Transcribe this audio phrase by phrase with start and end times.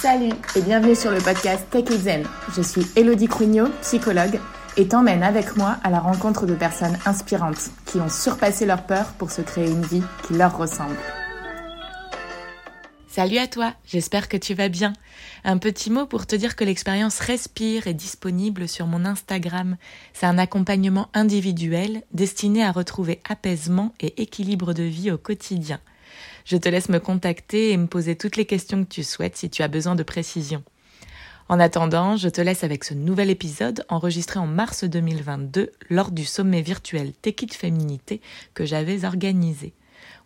[0.00, 2.26] Salut et bienvenue sur le podcast Tech Zen.
[2.56, 4.40] Je suis Elodie Crugnot, psychologue,
[4.78, 9.12] et t'emmène avec moi à la rencontre de personnes inspirantes qui ont surpassé leur peur
[9.18, 10.96] pour se créer une vie qui leur ressemble.
[13.08, 14.94] Salut à toi, j'espère que tu vas bien.
[15.44, 19.76] Un petit mot pour te dire que l'expérience Respire est disponible sur mon Instagram.
[20.14, 25.78] C'est un accompagnement individuel destiné à retrouver apaisement et équilibre de vie au quotidien.
[26.44, 29.50] Je te laisse me contacter et me poser toutes les questions que tu souhaites si
[29.50, 30.62] tu as besoin de précision.
[31.48, 36.24] En attendant, je te laisse avec ce nouvel épisode enregistré en mars 2022 lors du
[36.24, 38.20] sommet virtuel Tekit Féminité
[38.54, 39.72] que j'avais organisé.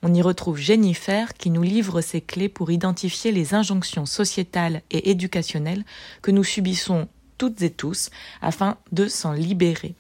[0.03, 5.11] On y retrouve Jennifer qui nous livre ses clés pour identifier les injonctions sociétales et
[5.11, 5.85] éducationnelles
[6.21, 8.11] que nous subissons toutes et tous
[8.43, 9.95] afin de s'en libérer.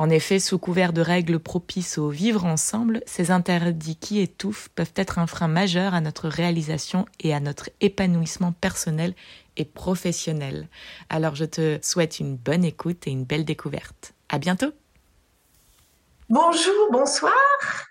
[0.00, 4.94] En effet, sous couvert de règles propices au vivre ensemble, ces interdits qui étouffent peuvent
[4.96, 9.12] être un frein majeur à notre réalisation et à notre épanouissement personnel
[9.58, 10.68] et professionnel.
[11.10, 14.14] Alors je te souhaite une bonne écoute et une belle découverte.
[14.30, 14.72] À bientôt!
[16.30, 17.34] Bonjour, bonsoir,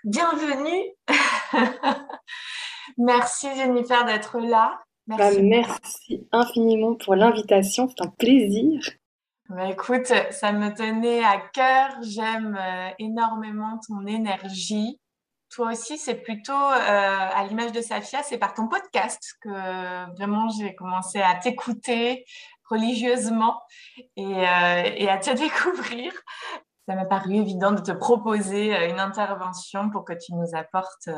[0.02, 0.90] bienvenue.
[2.98, 4.80] merci Jennifer d'être là.
[5.06, 5.36] Merci.
[5.36, 8.80] Bah, merci infiniment pour l'invitation, c'est un plaisir.
[9.50, 12.00] Bah, écoute, ça me tenait à cœur.
[12.02, 15.00] J'aime euh, énormément ton énergie.
[15.48, 20.48] Toi aussi, c'est plutôt euh, à l'image de Safia, c'est par ton podcast que vraiment
[20.50, 22.24] j'ai commencé à t'écouter
[22.68, 23.60] religieusement
[24.20, 26.12] euh, et, à te découvrir.
[26.86, 31.08] Ça m'a paru évident de te proposer une intervention pour que tu nous apportes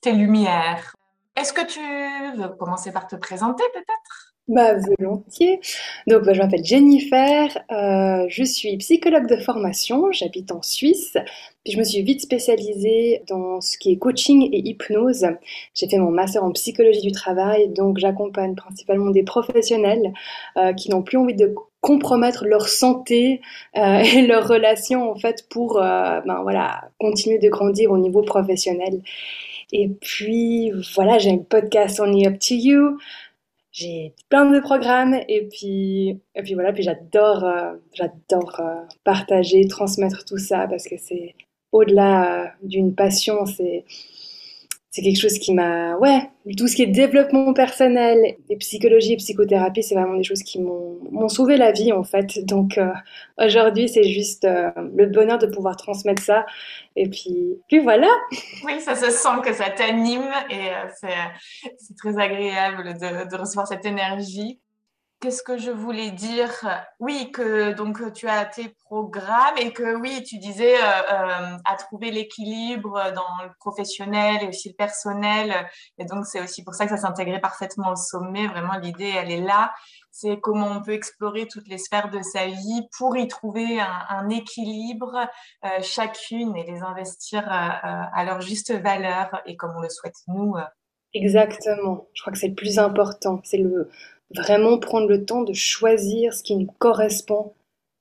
[0.00, 0.96] tes lumières.
[1.36, 4.31] Est-ce que tu veux commencer par te présenter peut-être?
[4.48, 5.60] Bah, volontiers.
[6.06, 11.16] Donc, bah, je m'appelle Jennifer, euh, je suis psychologue de formation, j'habite en Suisse,
[11.64, 15.26] puis je me suis vite spécialisée dans ce qui est coaching et hypnose.
[15.74, 20.12] J'ai fait mon master en psychologie du travail, donc j'accompagne principalement des professionnels
[20.56, 23.40] euh, qui n'ont plus envie de compromettre leur santé
[23.76, 29.02] euh, et leurs relations en fait pour ben, voilà, continuer de grandir au niveau professionnel.
[29.72, 32.98] Et puis voilà, j'ai un podcast On Up to You
[33.72, 39.66] j'ai plein de programmes et puis et puis voilà puis j'adore euh, j'adore euh, partager
[39.66, 41.34] transmettre tout ça parce que c'est
[41.72, 43.84] au-delà euh, d'une passion c'est
[44.92, 49.16] c'est quelque chose qui m'a ouais tout ce qui est développement personnel et psychologie et
[49.16, 52.44] psychothérapie c'est vraiment des choses qui m'ont sauvé la vie en fait.
[52.44, 52.78] Donc
[53.38, 56.44] aujourd'hui c'est juste le bonheur de pouvoir transmettre ça.
[56.96, 58.08] Et puis puis voilà.
[58.64, 60.68] Oui ça se sent que ça t'anime et
[61.00, 64.60] c'est très agréable de, de recevoir cette énergie
[65.22, 66.50] Qu'est-ce que je voulais dire?
[66.98, 71.76] Oui, que donc tu as tes programmes et que oui, tu disais euh, euh, à
[71.76, 75.54] trouver l'équilibre dans le professionnel et aussi le personnel.
[75.98, 78.48] Et donc c'est aussi pour ça que ça s'intégrait parfaitement au sommet.
[78.48, 79.72] Vraiment, l'idée, elle est là.
[80.10, 84.28] C'est comment on peut explorer toutes les sphères de sa vie pour y trouver un,
[84.28, 85.28] équilibre
[85.64, 90.56] euh, chacune et les investir à leur juste valeur et comme on le souhaite nous.
[91.14, 92.08] Exactement.
[92.14, 93.40] Je crois que c'est le plus important.
[93.44, 93.88] C'est le
[94.36, 97.54] vraiment prendre le temps de choisir ce qui nous correspond,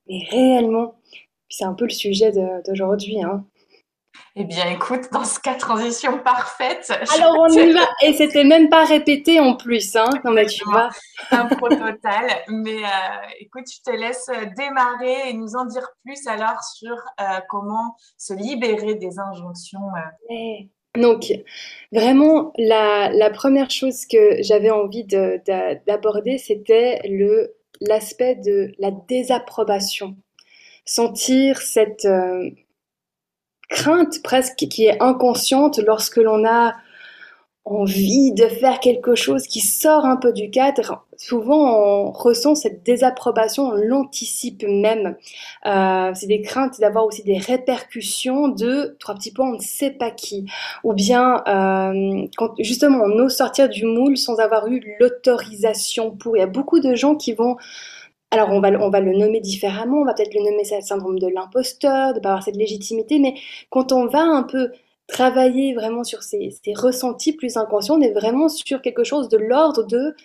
[0.07, 0.95] mais réellement.
[1.49, 2.31] c'est un peu le sujet
[2.65, 3.23] d'aujourd'hui.
[3.23, 3.45] Hein.
[4.35, 6.89] Eh bien, écoute, dans ce cas, transition parfaite.
[7.13, 7.81] Alors, on y va.
[8.01, 10.09] Et c'était même pas répété en plus, hein.
[10.23, 10.89] Non, mais tu vois.
[11.31, 12.29] Un pro total.
[12.47, 17.39] Mais euh, écoute, je te laisse démarrer et nous en dire plus alors sur euh,
[17.49, 19.89] comment se libérer des injonctions.
[20.29, 20.63] Euh.
[20.95, 21.31] Donc,
[21.93, 26.99] vraiment, la, première chose que j'avais envie d'aborder, c'était
[27.79, 30.17] l'aspect de la désapprobation.
[30.85, 32.49] Sentir cette euh,
[33.69, 36.75] crainte presque qui est inconsciente lorsque l'on a
[37.65, 42.83] envie de faire quelque chose qui sort un peu du cadre, souvent on ressent cette
[42.83, 45.15] désapprobation, on l'anticipe même.
[45.67, 49.91] Euh, c'est des craintes d'avoir aussi des répercussions de trois petits points, on ne sait
[49.91, 50.45] pas qui.
[50.83, 56.35] Ou bien euh, quand justement on ose sortir du moule sans avoir eu l'autorisation pour.
[56.35, 57.57] Il y a beaucoup de gens qui vont
[58.31, 61.19] alors on va, on va le nommer différemment, on va peut-être le nommer le syndrome
[61.19, 63.35] de l'imposteur, de ne pas avoir cette légitimité, mais
[63.69, 64.71] quand on va un peu
[65.11, 69.83] travailler vraiment sur ces, ressentis plus inconscients, on est vraiment sur quelque chose de l'ordre
[69.83, 70.15] de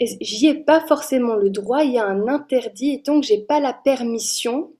[0.00, 3.38] j'y ai pas forcément le droit, il y a un interdit, et tant que j'ai
[3.38, 4.74] pas la permission,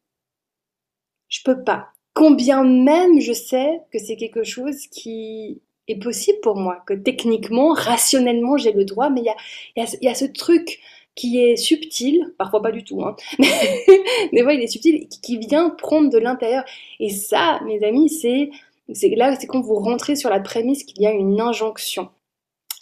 [1.29, 1.89] je peux pas.
[2.13, 7.73] Combien même je sais que c'est quelque chose qui est possible pour moi, que techniquement,
[7.73, 10.81] rationnellement, j'ai le droit, mais il y a, y, a, ce truc
[11.15, 15.71] qui est subtil, parfois pas du tout, hein, mais voilà, il est subtil, qui vient
[15.71, 16.65] prendre de l'intérieur.
[17.01, 18.51] Et ça, mes amis, c'est
[18.93, 22.09] c'est là, c'est quand vous rentrez sur la prémisse qu'il y a une injonction.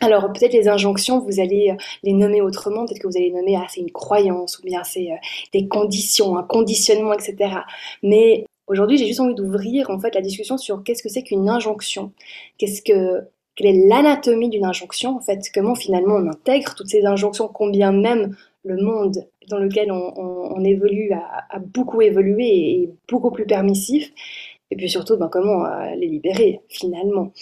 [0.00, 3.56] alors peut-être les injonctions, vous allez euh, les nommer autrement, peut-être que vous allez nommer
[3.56, 5.16] ah c'est une croyance ou bien c'est euh,
[5.52, 7.60] des conditions, un conditionnement, etc.
[8.02, 11.48] Mais aujourd'hui j'ai juste envie d'ouvrir en fait la discussion sur qu'est-ce que c'est qu'une
[11.48, 12.12] injonction,
[12.58, 17.06] qu'est-ce que quelle est l'anatomie d'une injonction en fait, comment finalement on intègre toutes ces
[17.06, 23.30] injonctions, combien même le monde dans lequel on, évolue a, beaucoup évolué et est beaucoup
[23.30, 24.10] plus permissif,
[24.70, 27.32] et puis surtout ben, comment euh, les libérer finalement.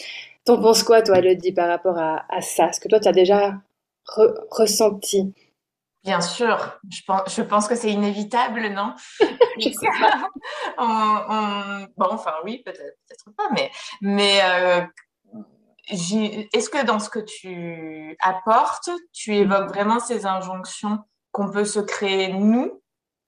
[0.44, 2.68] T'en penses quoi, toi, Elodie, par rapport à, ça?
[2.68, 3.54] Est-ce que toi, tu as déjà
[4.06, 5.32] ressenti?
[6.02, 8.94] Bien sûr, je pense, je pense que c'est inévitable, non?
[9.58, 10.28] Je sais pas.
[11.96, 13.70] Bon, enfin oui, peut-être peut pas, mais,
[14.00, 14.80] mais euh,
[15.88, 20.98] est-ce que dans ce que tu apportes, tu évoques vraiment ces injonctions
[21.30, 22.81] qu'on peut se créer nous,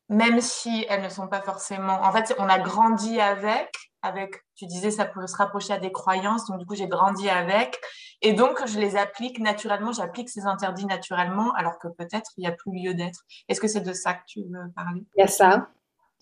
[0.09, 2.01] même si elles ne sont pas forcément...
[2.03, 3.71] En fait, on a grandi avec,
[4.03, 7.29] avec, tu disais, ça peut se rapprocher à des croyances, donc du coup, j'ai grandi
[7.29, 7.81] avec,
[8.21, 12.47] et donc je les applique naturellement, j'applique ces interdits naturellement, alors que peut-être il n'y
[12.47, 13.25] a plus lieu d'être.
[13.49, 15.03] Est-ce que c'est de ça que tu veux parler?
[15.17, 15.69] Il y a ça,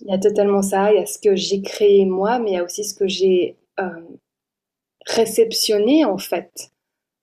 [0.00, 2.54] il y a totalement ça, il y a ce que j'ai créé moi, mais il
[2.54, 4.00] y a aussi ce que j'ai euh,
[5.06, 6.70] réceptionné en fait.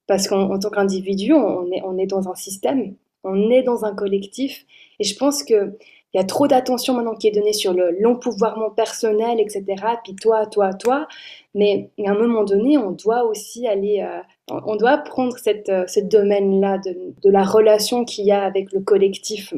[0.07, 3.95] Parce qu'en tant qu'individu, on est, on est dans un système, on est dans un
[3.95, 4.65] collectif,
[4.99, 5.77] et je pense que
[6.13, 9.63] il y a trop d'attention maintenant qui est donnée sur le l'empouvoirment personnel, etc.
[10.03, 11.07] Puis toi, toi, toi.
[11.53, 14.21] Mais à un moment donné, on doit aussi aller, euh,
[14.65, 18.81] on doit prendre cette, euh, ce domaine-là de, la relation qu'il y a avec le
[18.81, 19.53] collectif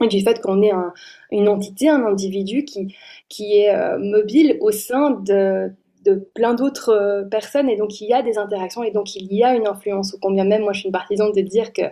[0.00, 0.92] du fait qu'on est un,
[1.30, 2.94] une entité, un individu qui,
[3.28, 5.72] qui est euh, mobile au sein de,
[6.04, 9.32] de plein d'autres euh, personnes et donc il y a des interactions et donc il
[9.32, 10.14] y a une influence.
[10.14, 11.82] Au combien même, moi je suis une partisane de dire que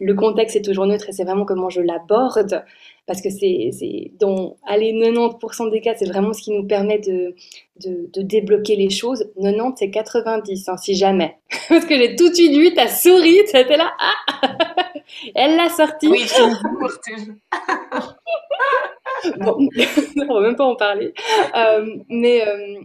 [0.00, 2.64] le contexte est toujours neutre et c'est vraiment comment je l'aborde
[3.06, 7.34] parce que c'est dans allez 90% des cas c'est vraiment ce qui nous permet de,
[7.84, 9.30] de, de débloquer les choses.
[9.40, 11.36] 90 c'est 90 hein, si jamais
[11.68, 14.56] parce que j'ai tout de suite vu ta souris, c'était là ah
[15.34, 16.08] elle l'a sorti.
[16.08, 16.24] Oui,
[19.38, 19.68] bon,
[20.28, 21.12] on va même pas en parler.
[21.56, 22.80] Euh, mais euh,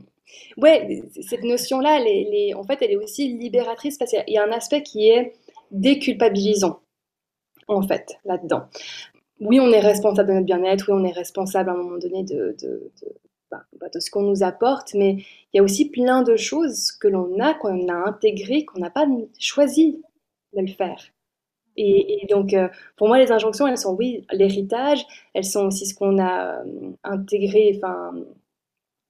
[0.57, 4.51] ouais, cette notion-là, elle en fait, elle est aussi libératrice parce qu'il y a un
[4.51, 5.33] aspect qui est
[5.71, 6.79] déculpabilisant,
[7.67, 8.63] en fait, là-dedans.
[9.39, 12.23] Oui, on est responsable de notre bien-être, oui, on est responsable à un moment donné
[12.23, 12.91] de, de,
[13.51, 15.13] bah, bah, ce qu'on nous apporte, mais
[15.53, 18.89] il y a aussi plein de choses que l'on a, qu'on a intégrées, qu'on n'a
[18.89, 19.07] pas
[19.39, 20.01] choisi
[20.53, 21.01] de le faire.
[21.77, 25.93] Et, donc, euh, pour moi, les injonctions, elles sont, oui, l'héritage, elles sont aussi ce
[25.93, 28.13] qu'on a euh, intégré, enfin,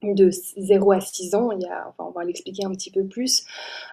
[0.03, 3.05] de 0 à 6 ans, il y a, enfin, on va l'expliquer un petit peu
[3.05, 3.45] plus,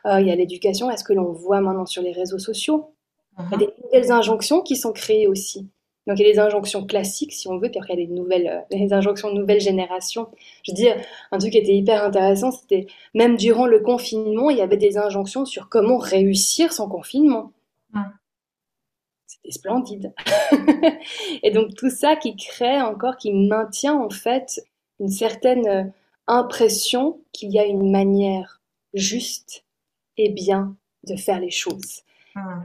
[0.06, 2.94] euh, il y a l'éducation, est-ce que l'on voit maintenant sur les réseaux sociaux
[3.38, 3.58] Il y a mhm.
[3.58, 5.68] des nouvelles injonctions qui sont créées aussi.
[6.06, 8.06] Donc il y a les injonctions classiques, si on veut, puis après il y a
[8.06, 10.28] des nouvelles, euh, les injonctions de nouvelle génération.
[10.62, 10.96] Je veux dire,
[11.32, 14.98] un truc qui était hyper intéressant, c'était même durant le confinement, il y avait des
[14.98, 17.52] injonctions sur comment réussir son confinement.
[19.26, 20.12] C'était splendide.
[21.42, 24.60] Et donc tout ça qui crée encore, qui maintient en fait
[25.00, 25.84] une certaine euh,
[26.26, 28.60] impression qu'il y a une manière
[28.94, 29.64] juste
[30.16, 32.02] et bien de faire les choses.
[32.34, 32.62] Hmm.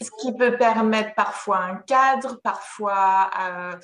[0.00, 3.76] Ce qui peut permettre parfois un cadre, parfois euh,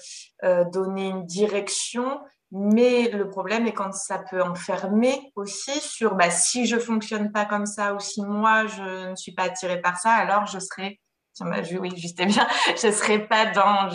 [0.44, 6.31] euh, donner une direction, mais le problème est quand ça peut enfermer aussi sur bah,
[6.31, 9.99] si je fonctionne pas comme ça ou si moi je ne suis pas attirée par
[9.99, 11.00] ça, alors je serai,
[11.41, 12.47] oui, juste et bien,
[12.77, 13.89] je serai pas dans,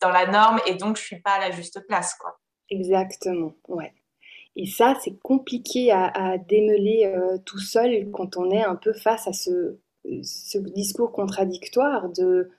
[0.00, 2.38] dans la norme et donc je suis pas à la juste place, quoi.
[2.70, 3.92] Exactement, ouais.
[4.56, 9.26] Et ça, c'est compliqué à, démêler euh, tout seul quand on est un peu face
[9.26, 9.78] à ce,
[10.22, 12.50] ce discours contradictoire de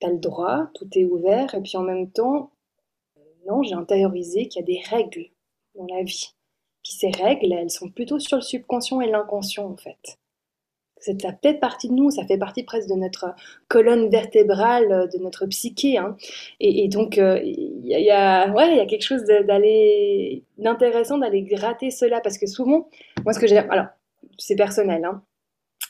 [0.00, 2.52] t'as le droit, tout est ouvert, et puis en même temps,
[3.46, 5.26] non, j'ai intériorisé qu'il y a des règles
[5.74, 6.34] dans la vie.
[6.82, 10.18] Puis ces règles, elles sont plutôt sur le subconscient et l'inconscient en fait
[11.00, 11.12] ça
[11.42, 13.34] fait partie de nous, ça fait partie presque de notre
[13.68, 15.98] colonne vertébrale, euh, de notre psyché.
[15.98, 16.16] Hein.
[16.60, 19.24] Et, donc, euh, il y, a, ouais, y a quelque chose
[20.58, 22.88] d'intéressant d'aller gratter cela, parce que souvent,
[23.24, 23.86] moi, ce que j'ai, alors,
[24.38, 25.22] c'est personnel, hein,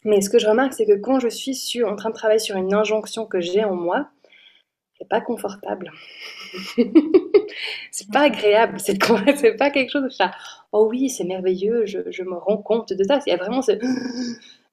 [0.05, 2.57] mais ce que je remarque, c'est que quand je suis en train de travailler sur
[2.57, 4.09] une injonction que j'ai en moi,
[4.99, 5.93] c'est pas confortable.
[7.91, 10.33] c'est pas agréable, c'est pas quelque chose de ça.
[10.73, 13.21] Oh oui, c'est merveilleux, je, je, me rends compte de ça.
[13.27, 13.73] Il y a vraiment ce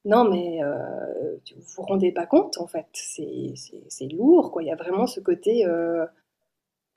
[0.06, 2.86] non, mais euh, vous vous rendez pas compte, en fait.
[2.94, 4.62] C'est lourd, quoi.
[4.62, 6.06] Il y a vraiment ce côté, euh,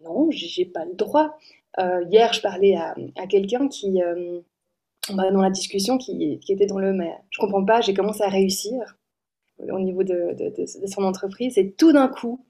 [0.00, 1.36] non, j'ai pas le droit.
[1.78, 2.94] Euh, hier, je parlais à,
[3.28, 4.00] quelqu'un qui,
[5.14, 8.28] bah, dans la discussion, qui, était dans le, mais je comprends pas, j'ai commencé à
[8.28, 8.98] réussir
[9.58, 10.36] au niveau de,
[10.86, 12.44] son entreprise, et tout d'un coup,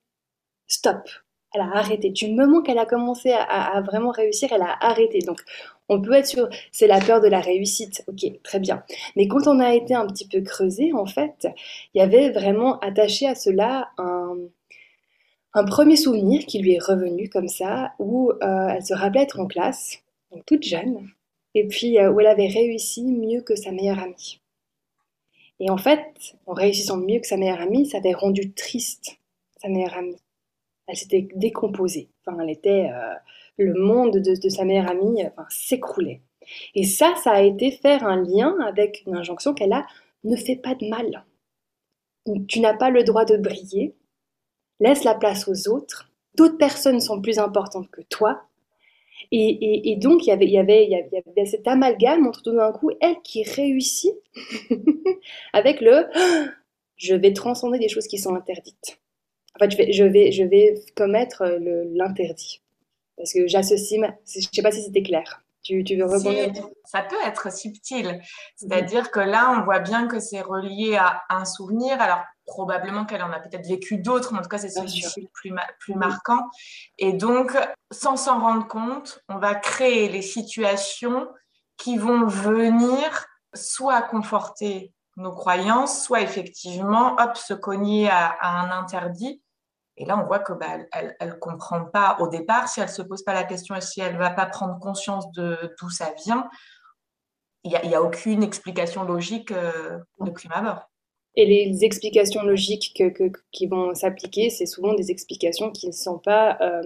[0.66, 1.08] stop.
[1.54, 2.10] Elle a arrêté.
[2.10, 5.20] Du moment qu'elle a commencé à, vraiment réussir, elle a arrêté.
[5.20, 5.40] Donc,
[5.88, 8.04] on peut être sûr, c'est la peur de la réussite.
[8.06, 8.82] Ok, très bien.
[9.16, 11.48] Mais quand on a été un petit peu creusé, en fait,
[11.94, 14.36] il y avait vraiment attaché à cela un,
[15.66, 19.46] premier souvenir qui lui est revenu comme ça, où euh, elle se rappelait être en
[19.46, 19.98] classe,
[20.46, 21.08] toute jeune,
[21.54, 24.40] et puis euh, où elle avait réussi mieux que sa meilleure amie.
[25.58, 29.18] Et en fait, en réussissant mieux que sa meilleure amie, ça avait rendu triste
[29.60, 30.16] sa meilleure amie.
[30.88, 32.08] Elle s'était décomposée.
[32.26, 33.14] Enfin, elle était, euh,
[33.58, 36.22] le monde de, sa meilleure amie s'écroulait.
[36.74, 39.86] Et ça, ça a été faire un lien avec une injonction qu'elle a
[40.24, 41.24] ne fais pas de mal.
[42.48, 43.94] Tu n'as pas le droit de briller.
[44.80, 46.10] Laisse la place aux autres.
[46.34, 48.42] D'autres personnes sont plus importantes que toi.
[49.30, 53.20] Et, donc, il y, avait, y y avait cet amalgame entre tout d'un coup, elle
[53.22, 54.14] qui réussit
[55.52, 56.06] avec le
[56.96, 59.00] je vais transcender des choses qui sont interdites.
[59.54, 61.44] En fait, je vais, je vais, je vais commettre
[61.94, 62.62] l'interdit.
[63.16, 65.42] Parce que j'associe, je ne sais pas si c'était clair.
[65.64, 66.52] Tu, tu veux rebondir?
[66.84, 68.20] Ça peut être subtil.
[68.56, 72.00] C'est-à-dire que là, on voit bien que c'est relié à un souvenir.
[72.00, 75.28] Alors, probablement qu'elle en a peut-être vécu d'autres, mais en tout cas, c'est celui le
[75.32, 76.48] plus, plus marquant.
[76.96, 77.52] Et donc,
[77.90, 81.28] sans s'en rendre compte, on va créer les situations
[81.76, 89.42] qui vont venir soit conforter nos croyances, soit effectivement, hop, se cogner à, un interdit.
[89.96, 93.02] Et là, on voit que bah, elle, ne comprend pas au départ, si elle se
[93.02, 96.48] pose pas la question et si elle va pas prendre conscience de d'où ça vient,
[97.64, 100.87] il n'y a, a, aucune explication logique euh, de prime abord.
[101.38, 103.00] Et les explications logiques
[103.52, 106.82] qui vont s'appliquer, c'est souvent des explications qui ne sont pas euh,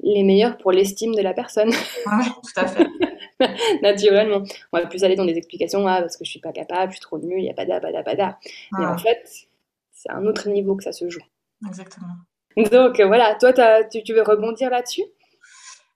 [0.00, 1.70] les meilleures pour l'estime de la personne.
[2.06, 2.86] Oui, tout à fait.
[3.82, 4.42] Naturellement.
[4.74, 6.96] On va plus aller dans des explications, ah, parce que je suis pas capable, je
[6.96, 8.38] suis trop nulle, il n'y a pas d'à, pas.
[8.78, 9.26] Mais en fait,
[9.92, 11.24] c'est un autre niveau que ça se joue.
[11.66, 12.16] Exactement.
[12.70, 15.04] Donc voilà, toi, tu, veux rebondir là-dessus?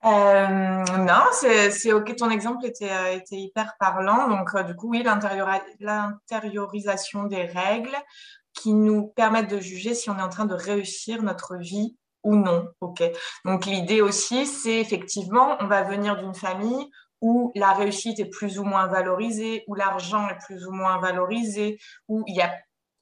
[0.04, 2.16] Euh, non, c'est ok.
[2.16, 4.28] Ton exemple était, euh, était hyper parlant.
[4.28, 7.94] Donc, euh, du coup, oui, l'intériorisation des règles
[8.54, 12.36] qui nous permettent de juger si on est en train de réussir notre vie ou
[12.36, 12.68] non.
[12.80, 13.02] Ok.
[13.44, 16.90] Donc, l'idée aussi, c'est effectivement, on va venir d'une famille
[17.20, 21.78] où la réussite est plus ou moins valorisée, où l'argent est plus ou moins valorisé,
[22.08, 22.54] où il y a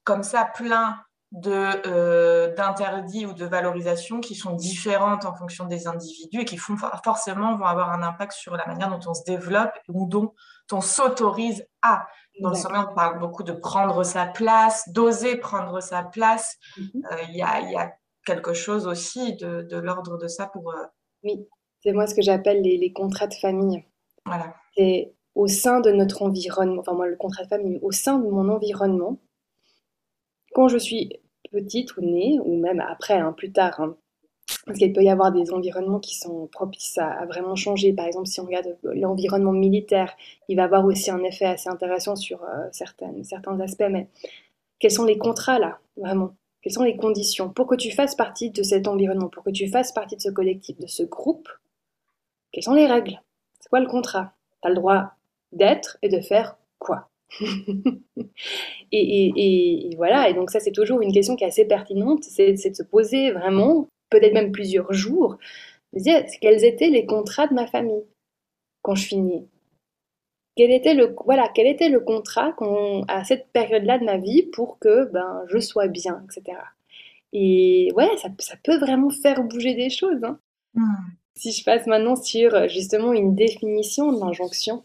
[0.03, 0.99] comme ça plein
[1.31, 6.57] de euh, d'interdits ou de valorisations qui sont différentes en fonction des individus et qui
[6.57, 10.33] font forcément vont avoir un impact sur la manière dont on se développe ou dont
[10.71, 12.07] on s'autorise à.
[12.41, 16.57] Dans le sommet, on parle beaucoup de prendre sa place, d'oser prendre sa place.
[16.77, 17.05] Mm-hmm.
[17.11, 17.93] Euh, il y, a, y, a,
[18.25, 20.71] quelque chose aussi de, de l'ordre de ça pour.
[20.71, 20.85] Euh,
[21.23, 21.47] oui,
[21.81, 23.83] c'est moi ce que j'appelle les, les, contrats de famille.
[24.25, 24.55] Voilà.
[24.75, 28.29] C'est au sein de notre environnement, enfin moi le contrat de famille, au sein de
[28.29, 29.19] mon environnement,
[30.53, 31.19] quand je suis
[31.51, 33.95] petite ou née, ou même après, hein, plus tard, hein,
[34.65, 37.93] parce qu'il peut y avoir des environnements qui sont propices à, vraiment changer.
[37.93, 40.15] Par exemple, si on regarde l'environnement militaire,
[40.47, 43.87] il va avoir aussi un effet assez intéressant sur euh, certaines, certains aspects.
[43.89, 44.07] Mais
[44.79, 46.35] quels sont les contrats là, vraiment?
[46.61, 47.49] Quelles sont les conditions?
[47.49, 50.29] Pour que tu fasses partie de cet environnement, pour que tu fasses partie de ce
[50.29, 51.49] collectif, de ce groupe
[52.51, 53.21] Quelles sont les règles?
[53.59, 54.33] C'est quoi le contrat?
[54.61, 55.13] Tu as le droit
[55.51, 57.08] d'être et de faire quoi?
[58.91, 62.75] et, voilà, et donc ça c'est toujours une question qui est assez pertinente, c'est de
[62.75, 65.37] se poser vraiment, peut-être même plusieurs jours,
[65.93, 68.03] dire quels étaient les contrats de ma famille
[68.81, 69.47] quand je finis?
[70.55, 72.53] Quel était le voilà quel était le contrat
[73.07, 76.57] à cette période-là de ma vie pour que ben je sois bien etc
[77.31, 80.37] et ouais ça, ça peut vraiment faire bouger des choses hein.
[80.73, 80.95] hmm.
[81.35, 84.83] si je passe maintenant sur justement une définition de l'injonction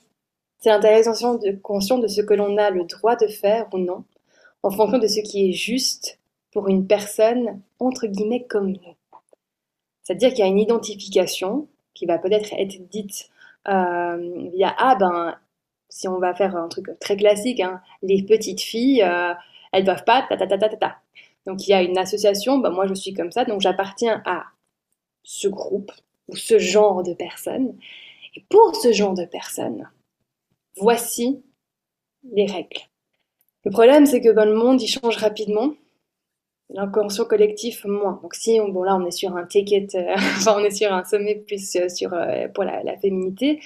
[0.65, 4.03] c'est intéressant de conscient de ce que l'on a le droit de faire ou non,
[4.63, 6.19] en fonction de ce qui est juste
[6.53, 8.97] pour une personne, entre guillemets, comme nous.
[10.03, 13.29] C'est-à-dire qu'il y a une identification qui va peut-être être dite
[13.69, 15.37] euh, via Ah ben,
[15.91, 19.35] si on va faire un truc très classique, hein, les petites filles, euh,
[19.71, 20.97] elles doivent pas, ta ta ta ta ta ta.
[21.47, 24.45] Donc il y a une association, ben, moi je suis comme ça, donc j'appartiens à
[25.25, 25.93] ce groupe
[26.29, 27.77] ou ce genre de personnes.
[28.35, 29.87] Et pour ce genre de personnes,
[30.77, 31.43] voici
[32.33, 32.81] les règles.
[33.65, 35.73] Le problème, c'est que dans le monde, il change rapidement.
[36.71, 38.21] L'inconscient collectif, moins.
[38.23, 40.93] Donc si, on, bon là, on est sur un ticket, euh, enfin, on est sur
[40.93, 43.61] un sommet plus euh, sur, euh, pour la, féminité.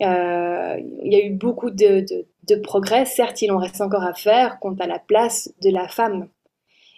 [0.00, 2.04] il y a eu beaucoup de,
[2.48, 3.04] de, progrès.
[3.04, 6.28] Certes, il en reste encore à faire quant à la place de la femme.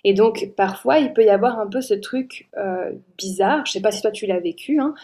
[0.05, 2.49] Et donc, parfois, il peut y avoir un peu ce truc
[3.19, 3.65] bizarre.
[3.67, 4.95] Je ne sais pas si toi tu l'as vécu, hein,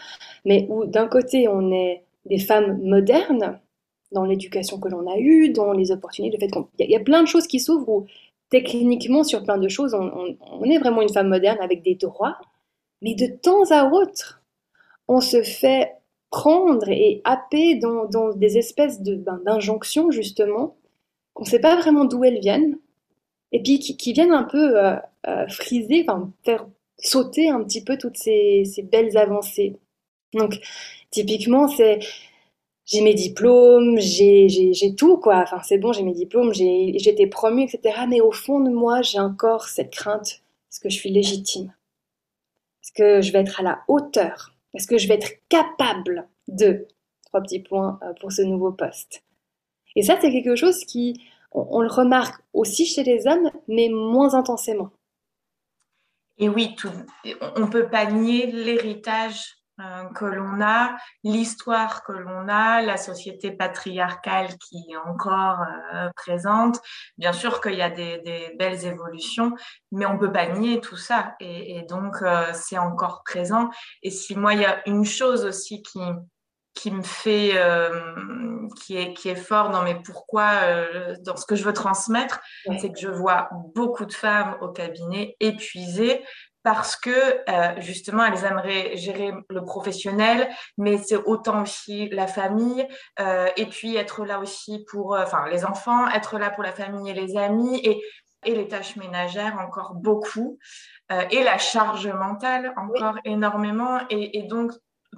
[0.43, 3.59] mais où d'un côté, on est des femmes modernes,
[4.11, 6.67] dans l'éducation que l'on a eue, dans les opportunités, le fait qu'on...
[6.79, 8.05] Il y, a plein de choses qui s'ouvrent où
[8.49, 12.37] techniquement, sur plein de choses, on, est vraiment une femme moderne avec des droits,
[13.01, 14.41] Mais de temps à autre,
[15.07, 15.93] on se fait
[16.31, 20.75] prendre et happer dans, des espèces de, ben, d'injonctions, justement,
[21.33, 22.77] qu'on ne sait pas vraiment d'où elles viennent,
[23.51, 24.95] et puis qui, viennent un peu euh,
[25.27, 26.05] euh, friser,
[26.43, 29.77] faire sauter un petit peu toutes ces belles avancées.
[30.33, 30.59] Donc,
[31.11, 31.99] typiquement, c'est
[32.89, 35.37] j'ai mes diplômes, j'ai tout, quoi.
[35.37, 38.05] Enfin, c'est bon, j'ai mes diplômes, j'ai été promue, etc.
[38.07, 40.41] Mais au fond de moi, j'ai encore cette crainte.
[40.71, 41.73] Est-ce que je suis légitime?
[42.83, 44.55] Est-ce que je vais être à la hauteur?
[44.73, 46.87] Est-ce que je vais être capable de
[47.25, 49.23] Trois petits points euh, pour ce nouveau poste?
[49.95, 54.33] Et ça, c'est quelque chose qui, on, le remarque aussi chez les hommes, mais moins
[54.33, 54.89] intensément.
[56.39, 56.89] Et oui, tout,
[57.55, 59.58] on ne peut pas nier l'héritage
[60.15, 65.61] que l'on a, l'histoire que l'on a, la société patriarcale qui est encore
[65.93, 66.79] euh, présente.
[67.17, 69.53] Bien sûr qu'il y a des, belles évolutions,
[69.91, 71.35] mais on ne peut pas nier tout ça.
[71.39, 73.69] Et, donc, euh, c'est encore présent.
[74.03, 76.01] Et si moi, il y a une chose aussi qui,
[76.73, 77.53] qui me fait,
[78.81, 80.51] qui, est, qui est fort dans mes pourquoi,
[81.21, 82.39] dans ce que je veux transmettre,
[82.79, 86.23] c'est que je vois beaucoup de femmes au cabinet épuisées
[86.63, 87.09] parce que
[87.49, 92.87] euh, justement, elles aimeraient gérer le professionnel, mais c'est autant aussi la famille,
[93.19, 96.71] euh, et puis être là aussi pour, euh, enfin, les enfants, être là pour la
[96.71, 98.01] famille et les amis, et,
[98.43, 100.57] et les tâches ménagères encore beaucoup,
[101.31, 104.71] et la charge mentale encore énormément, et, et, donc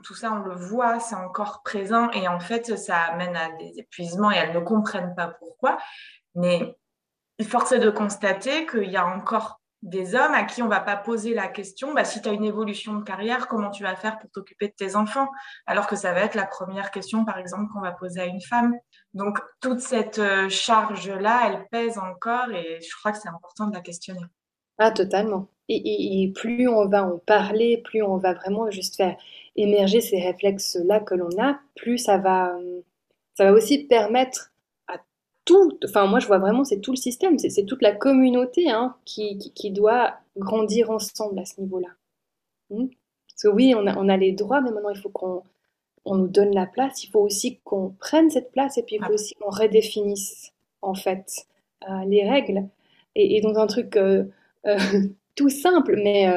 [0.03, 3.74] tout ça, on le voit, c'est encore présent, et en fait, ça amène à des
[3.77, 5.77] épuisements, et elles ne comprennent pas pourquoi,
[6.33, 6.77] mais
[7.43, 10.96] force est de constater qu'il y a encore des hommes à qui on va pas
[10.96, 14.20] poser la question, bah, si tu as une évolution de carrière, comment tu vas faire
[14.20, 15.28] pour t'occuper de tes enfants?
[15.66, 18.42] Alors que ça va être la première question, par exemple, qu'on va poser à une
[18.42, 18.76] femme.
[19.14, 23.74] Donc, toute cette euh, charge-là, elle pèse encore et je crois que c'est important de
[23.74, 24.22] la questionner.
[24.78, 25.48] Ah, totalement.
[25.68, 29.16] Et, plus on va en parler, plus on va vraiment juste faire
[29.56, 32.58] émerger ces réflexes-là que l'on a, plus ça va,
[33.36, 34.52] ça va aussi permettre
[35.51, 38.96] tout, enfin moi je vois vraiment c'est tout le système, c'est toute la communauté hein,
[39.05, 41.89] qui, qui, doit grandir ensemble à ce niveau-là.
[42.70, 42.88] Hmm?
[43.27, 45.43] Parce que oui, on a, on a les droits, mais maintenant il faut qu'on
[46.06, 49.06] on nous donne la place, il faut aussi qu'on prenne cette place et puis il
[49.06, 51.45] faut aussi qu'on redéfinisse en fait
[51.89, 52.67] euh, les règles.
[53.15, 54.23] Et, et, donc un truc euh,
[54.65, 54.78] euh,
[55.36, 56.28] tout simple, mais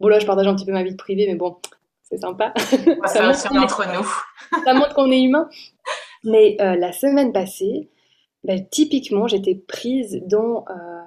[0.00, 1.56] bon là je partage un petit peu ma vie privée, mais bon,
[2.02, 2.52] c'est sympa.
[3.06, 4.62] ça, montre entre nous.
[4.64, 5.48] ça montre qu'on est humain.
[6.24, 7.88] Mais la semaine passée,
[8.44, 11.02] ben, typiquement, j'étais prise dans, euh,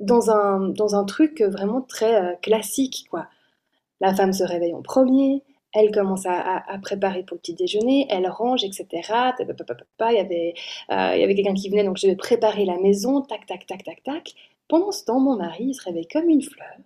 [0.00, 3.06] dans, un, truc vraiment très euh, classique.
[3.10, 3.26] Quoi.
[4.00, 8.28] La femme se réveille en premier, elle commence à, préparer pour le petit déjeuner, elle
[8.28, 8.86] range, etc.
[9.40, 10.54] Il y avait,
[10.90, 13.66] euh, il y avait quelqu'un qui venait, donc je devais préparer la maison, tac, tac,
[13.66, 14.34] tac, tac, tac.
[14.68, 16.76] Pendant ce temps, mon mari, se réveille comme une fleur.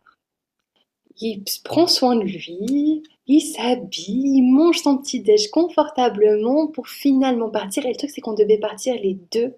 [1.21, 7.51] Il prend soin de lui, il s'habille, il mange son petit déj confortablement pour finalement
[7.51, 7.87] partir.
[7.87, 9.55] Et le truc, c'est qu'on devait partir les deux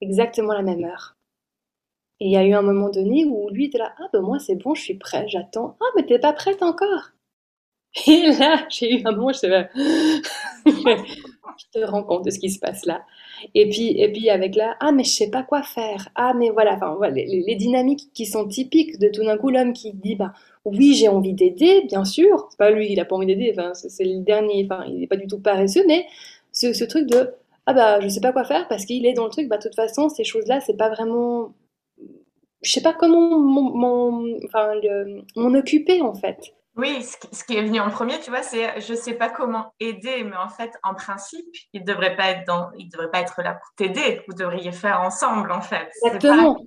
[0.00, 1.16] exactement à la même heure.
[2.20, 4.38] Et il y a eu un moment donné où lui était là, ah ben moi
[4.38, 5.76] c'est bon, je suis prêt, j'attends.
[5.80, 7.10] Ah mais t'es pas prête encore
[8.06, 9.68] Et là, j'ai eu un moment, je sais
[10.64, 13.02] je te rends compte de ce qui se passe là.
[13.54, 16.08] Et puis, et puis avec là, ah mais je sais pas quoi faire.
[16.14, 16.78] Ah mais voilà,
[17.10, 20.32] les, les dynamiques qui sont typiques de tout d'un coup l'homme qui dit, bah
[20.64, 22.46] oui, j'ai envie d'aider, bien sûr.
[22.50, 23.54] C'est pas lui, il a pas envie d'aider.
[23.74, 24.68] C'est le dernier.
[24.88, 26.06] Il n'est pas du tout paresseux, mais
[26.52, 27.30] ce, truc de
[27.66, 29.48] ah bah je sais pas quoi faire parce qu'il est dans le truc.
[29.48, 31.52] Bah de toute façon, ces choses-là, c'est pas vraiment.
[32.62, 36.54] Je sais pas comment m'en occuper en fait.
[36.74, 40.24] Oui, ce qui est venu en premier, tu vois, c'est je sais pas comment aider,
[40.24, 43.54] mais en fait, en principe, il devrait pas être dans, il devrait pas être là
[43.54, 44.22] pour t'aider.
[44.26, 45.90] Vous devriez faire ensemble, en fait.
[46.06, 46.58] Exactement.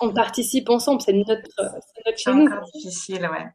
[0.00, 1.00] on participe ensemble.
[1.02, 1.42] C'est notre,
[2.04, 2.48] notre chez nous.
[2.48, 3.46] C'est difficile, ouais.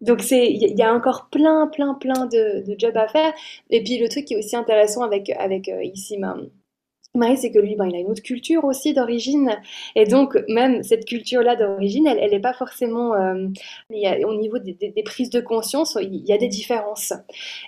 [0.00, 3.32] Donc il y a encore plein, plein, plein de, de jobs à faire.
[3.70, 6.36] Et puis le truc qui est aussi intéressant avec avec euh, ici ma,
[7.18, 9.50] Marie, c'est que lui, ben, il a une autre culture aussi d'origine.
[9.94, 13.14] Et donc, même cette culture-là d'origine, elle n'est pas forcément...
[13.14, 13.48] Euh,
[13.90, 17.12] au niveau des, prises de conscience, il y a des différences.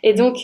[0.02, 0.36] Et donc,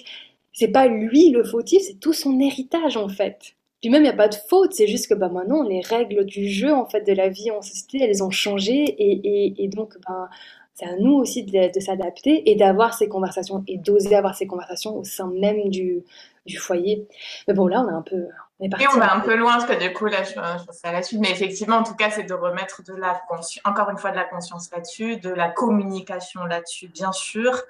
[0.52, 3.54] c'est pas lui le fautif, c'est tout son héritage, en fait.
[3.80, 6.24] Puis même, il n'y a pas de faute, c'est juste que ben, maintenant, les règles
[6.24, 8.72] du jeu, en fait, de la vie en société, elles ont changé.
[8.74, 10.28] Et, et, donc, ben,
[10.74, 14.46] c'est à nous aussi de, de s'adapter et d'avoir ces conversations et d'oser avoir ces
[14.46, 16.02] conversations au sein même du,
[16.46, 17.06] du foyer.
[17.48, 18.26] Mais bon, là, on a un peu,
[18.60, 21.02] et on va un peu loin parce que du coup, là, je, pense à la
[21.02, 21.20] suite.
[21.20, 23.22] Mais effectivement, en tout cas, c'est de remettre de la
[23.64, 27.62] encore une fois de la conscience là-dessus, de la communication là-dessus, bien sûr,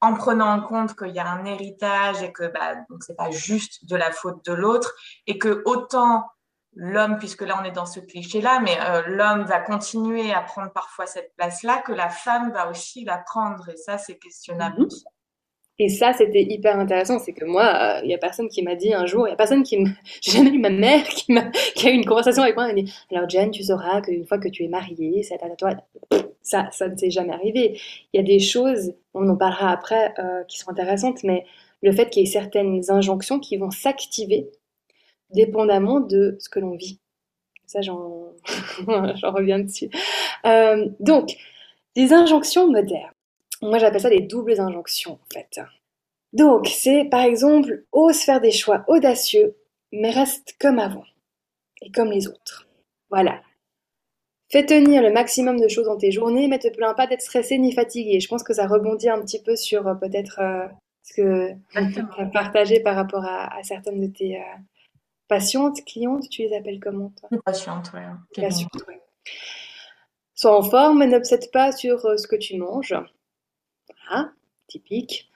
[0.00, 3.30] en prenant en compte qu'il y a un héritage et que bah, donc c'est pas
[3.30, 4.94] juste de la faute de l'autre
[5.26, 6.30] et que autant
[6.76, 10.70] l'homme, puisque là on est dans ce cliché-là, mais euh, l'homme va continuer à prendre
[10.70, 13.68] parfois cette place-là, que la femme va aussi la prendre.
[13.68, 14.82] Et ça, c'est questionnable.
[14.82, 14.88] Mhm.
[15.82, 17.18] Et ça, c'était hyper intéressant.
[17.18, 19.32] C'est que moi, il euh, n'y a personne qui m'a dit un jour, il n'y
[19.32, 19.88] a personne qui m'a.
[20.20, 22.68] J'ai jamais eu ma mère qui, a, eu une conversation avec moi.
[22.68, 25.70] Elle m'a dit Alors, Jen, tu sauras qu'une fois que tu es mariée, à toi.
[26.42, 27.80] Ça, ça ne s'est jamais arrivé.
[28.12, 31.46] Il y a des choses, on en parlera après, euh, qui sont intéressantes, mais
[31.82, 34.50] le fait qu'il y ait certaines injonctions qui vont s'activer
[35.30, 37.00] dépendamment de ce que l'on vit.
[37.66, 38.34] Ça, j'en
[39.22, 39.88] reviens dessus.
[40.44, 41.36] Euh, donc,
[41.96, 43.14] des injonctions modernes.
[43.62, 45.60] Moi, j'appelle ça des doubles injonctions, en fait.
[46.32, 49.56] Donc, c'est par exemple, ose faire des choix audacieux,
[49.92, 51.04] mais reste comme avant
[51.82, 52.68] et comme les autres.
[53.10, 53.42] Voilà.
[54.50, 57.58] Fais tenir le maximum de choses dans tes journées, mais te plains pas d'être stressé
[57.58, 58.18] ni fatigué.
[58.20, 60.66] Je pense que ça rebondit un petit peu sur euh, peut-être euh,
[61.02, 64.56] ce que tu as partagé par rapport à, certaines de tes euh,
[65.28, 67.28] patientes, clientes, tu les appelles comment toi?
[67.44, 68.02] Patientes, ouais.
[68.34, 69.00] Patientes, ouais.
[70.34, 72.94] Sois en forme, mais n'obsède pas sur ce que tu manges.
[74.10, 74.32] Voilà,
[74.66, 75.30] typique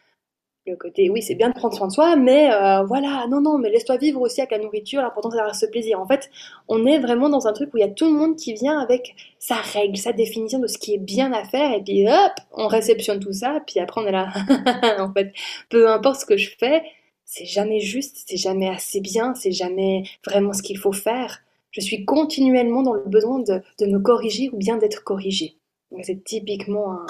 [0.67, 3.59] le côté, oui, c'est bien de prendre soin de soi, mais euh, voilà, non, non,
[3.59, 6.01] mais laisse-toi vivre aussi avec la nourriture, l'important c'est d'avoir ce plaisir.
[6.01, 6.31] En fait,
[6.69, 8.79] on est vraiment dans un truc où il y a tout le monde qui vient
[8.79, 12.33] avec sa règle, sa définition de ce qui est bien à faire, et puis hop,
[12.53, 14.33] on réceptionne tout ça, puis après on est là.
[15.01, 15.33] en fait,
[15.69, 16.83] peu importe ce que je fais,
[17.27, 21.41] c'est jamais juste, c'est jamais assez bien, c'est jamais vraiment ce qu'il faut faire.
[21.73, 25.59] Je suis continuellement dans le besoin de, de me corriger ou bien d'être corrigée.
[26.03, 27.07] C'est typiquement un,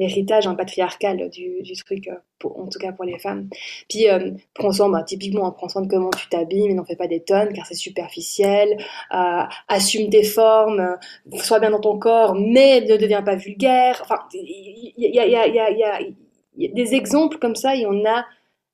[0.00, 3.48] l'héritage un patriarcal du, truc, euh, en tout cas pour les femmes.
[3.88, 6.84] Puis, euh, prends soin, bah, typiquement, hein, prends soin de comment tu t'habilles, mais n'en
[6.84, 8.78] fais pas des tonnes, car c'est superficiel.
[9.12, 14.00] Euh, assume tes formes, euh, sois bien dans ton corps, mais ne deviens pas vulgaire.
[14.02, 18.24] Enfin, il y y, y, y a, des exemples comme ça, il y en a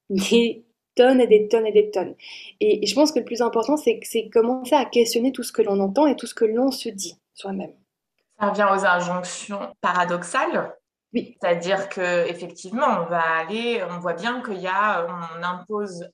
[0.09, 2.15] des tonnes et des tonnes et des tonnes.
[2.61, 4.01] Et, et je pense que le plus important, c'est
[4.33, 7.17] commencer à questionner tout ce que l'on entend et tout ce que l'on se dit
[7.35, 7.73] soi-même.
[8.39, 10.77] Ça revient aux injonctions paradoxales
[11.14, 16.09] c'est-à-dire que effectivement, on va aller, on voit bien qu'il y a, on impose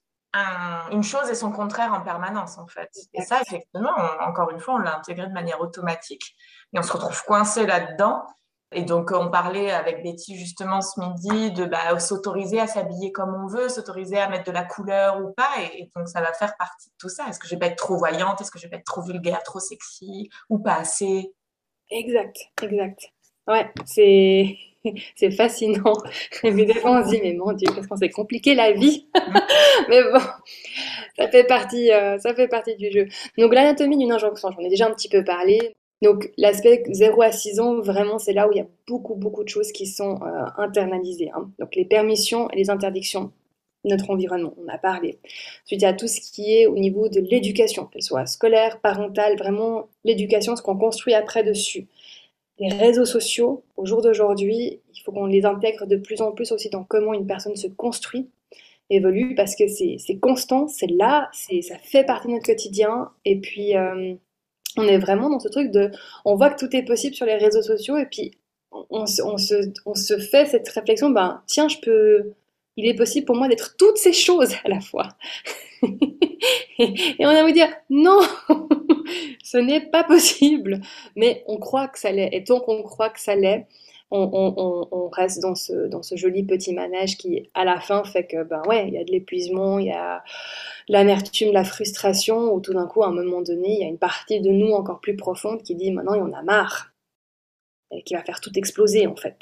[0.90, 2.90] une chose et son contraire en permanence, en fait.
[3.12, 6.35] Et ça, effectivement, encore une fois, on l'a intégré de manière automatique
[6.72, 8.22] et on se retrouve coincé là-dedans.
[8.74, 13.35] Et donc, on parlait avec Betty justement ce midi de bah, s'autoriser à s'habiller comme
[13.35, 15.50] on veut, s'autoriser à mettre de la couleur ou pas.
[15.61, 17.28] Et, donc, ça va faire partie de tout ça.
[17.28, 18.40] Est-ce que je vais pas être trop voyante?
[18.40, 21.35] Est-ce que je vais pas être trop vulgaire, trop sexy ou pas assez?
[21.90, 23.00] Exact, exact.
[23.46, 24.57] Ouais, c'est
[25.16, 25.95] c'est fascinant.
[26.42, 29.07] Évidemment, on se dit, mais mon Dieu, parce qu'on s'est compliqué la vie?
[29.88, 30.21] mais bon,
[31.16, 33.07] ça fait partie, euh, ça fait partie du jeu.
[33.38, 35.75] Donc, l'anatomie d'une injonction, j'en ai déjà un petit peu parlé.
[36.03, 39.45] Donc, l'aspect 0 à 6 ans, vraiment, c'est là où il y a beaucoup, beaucoup
[39.45, 41.31] de choses qui sont euh, internalisées.
[41.35, 41.51] Hein.
[41.61, 43.33] Donc, les permissions et les interdictions
[43.85, 45.18] notre environnement, on a parlé.
[45.64, 48.81] Ensuite, il y a tout ce qui est au niveau de l'éducation, qu'elle soit scolaire,
[48.81, 51.88] parentale, vraiment l'éducation, ce qu'on construit après dessus
[52.58, 56.52] les réseaux sociaux, au jour d'aujourd'hui, il faut qu'on les intègre de plus en plus
[56.52, 58.30] aussi dans comment une personne se construit,
[58.90, 63.10] évolue, parce que c'est constant, c'est là, ça fait partie de notre quotidien.
[63.24, 64.14] Et puis, euh,
[64.76, 65.90] on est vraiment dans ce truc de...
[66.24, 68.32] On voit que tout est possible sur les réseaux sociaux, et puis
[68.90, 69.22] on, se,
[69.86, 72.32] on se fait cette réflexion, ben tiens, je peux...
[72.76, 75.08] Il est possible pour moi d'être toutes ces choses à la fois.
[76.78, 78.20] et on a envie dire, non
[79.44, 80.81] ce n'est pas possible.
[81.16, 82.31] Mais on croit que ça l'est.
[82.33, 83.66] Et tant qu'on croit que ça l'est,
[84.11, 88.87] on, reste dans ce, joli petit manège qui, à la fin, fait que, ben ouais,
[88.88, 90.22] il y a de l'épuisement, il y a
[90.88, 93.98] l'amertume, la frustration, ou tout d'un coup, à un moment donné, il y a une
[93.98, 96.92] partie de nous encore plus profonde qui dit maintenant, il y en a marre.
[97.90, 99.38] Et qui va faire tout exploser, en fait.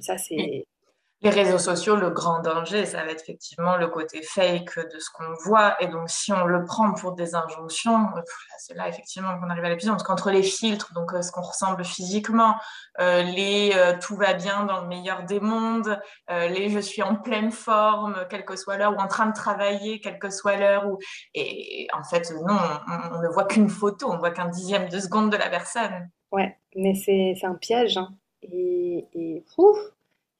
[0.00, 0.64] Ça, c'est
[1.24, 5.08] les réseaux sociaux, le grand danger, ça va être effectivement le côté fake de ce
[5.10, 5.74] qu'on voit.
[5.82, 8.08] Et donc, si on le prend pour des injonctions,
[8.58, 9.94] c'est là effectivement qu'on arrive à l'épuisement.
[9.94, 12.56] Parce qu'entre les filtres, donc euh, ce qu'on ressemble physiquement,
[13.00, 15.98] euh, les euh, tout va bien dans le meilleur des mondes,
[16.28, 20.00] les je suis en pleine forme, quelle que soit l'heure, ou en train de travailler,
[20.00, 20.86] quelle que soit l'heure.
[20.88, 20.98] Ou...
[21.32, 22.58] Et en fait, non,
[23.12, 26.10] on, ne voit qu'une photo, on ne voit qu'un dixième de seconde de la personne.
[26.32, 27.96] Ouais, mais c'est un piège.
[27.96, 28.10] Hein.
[28.42, 29.78] Et, et ouf,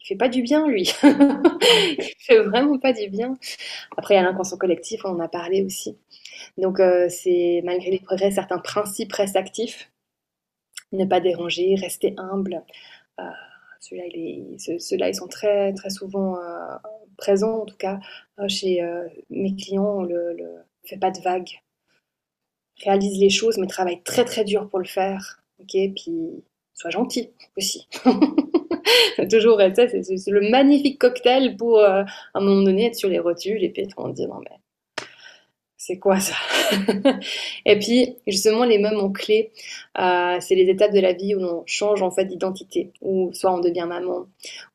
[0.05, 0.93] il fait pas du bien, lui.
[1.03, 3.39] il fait vraiment pas du bien.
[3.97, 5.97] Après, il y a l'inconscient collectif, on en a parlé aussi.
[6.59, 9.91] Donc, euh, c'est malgré les progrès, certains principes restent actifs.
[10.93, 12.63] Ne pas déranger, rester humble.
[13.19, 13.25] Euh,
[13.81, 16.77] ceux-là, ils, sont très, très souvent euh,
[17.17, 17.99] présents, en tout cas,
[18.47, 18.83] chez
[19.31, 20.03] mes clients.
[20.03, 21.63] Le, le fait pas de vagues.
[22.83, 25.43] Réalise les choses, mais travaille très, très dur pour le faire.
[25.61, 27.89] Ok, puis sois gentil aussi.
[29.31, 33.63] toujours, c'est le magnifique cocktail pour, euh, à un moment donné, être sur les rotules
[33.65, 34.57] et puis être en dire non mais
[35.87, 36.35] c'est quoi ça
[37.67, 39.53] Et puis, justement, les moments clés,
[39.99, 43.53] euh, c'est les étapes de la vie où on change en fait d'identité, ou soit
[43.53, 44.25] on devient maman,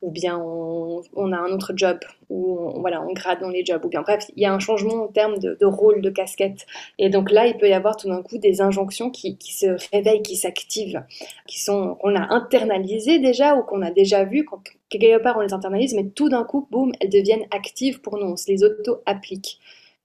[0.02, 3.84] ou bien on, a un autre job, ou on, voilà, on grade dans les jobs,
[3.84, 6.64] ou bien bref, il y a un changement en termes de, rôle, de casquette.
[7.00, 10.22] Et donc là, il peut y avoir tout d'un coup des injonctions qui, se réveillent,
[10.22, 11.02] qui s'activent,
[11.48, 14.46] qui sont qu'on a internalisées déjà ou qu'on a déjà vues,
[14.90, 18.26] quelque part on les internalise, mais tout d'un coup, boum, elles deviennent actives pour nous,
[18.26, 19.58] on se les auto-applique.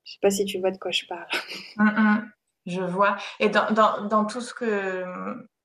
[0.05, 1.27] Je sais pas si tu vois de quoi je parle.
[1.77, 2.31] Mm, mm.
[2.67, 3.17] je vois.
[3.39, 5.03] Et dans, dans, tout ce que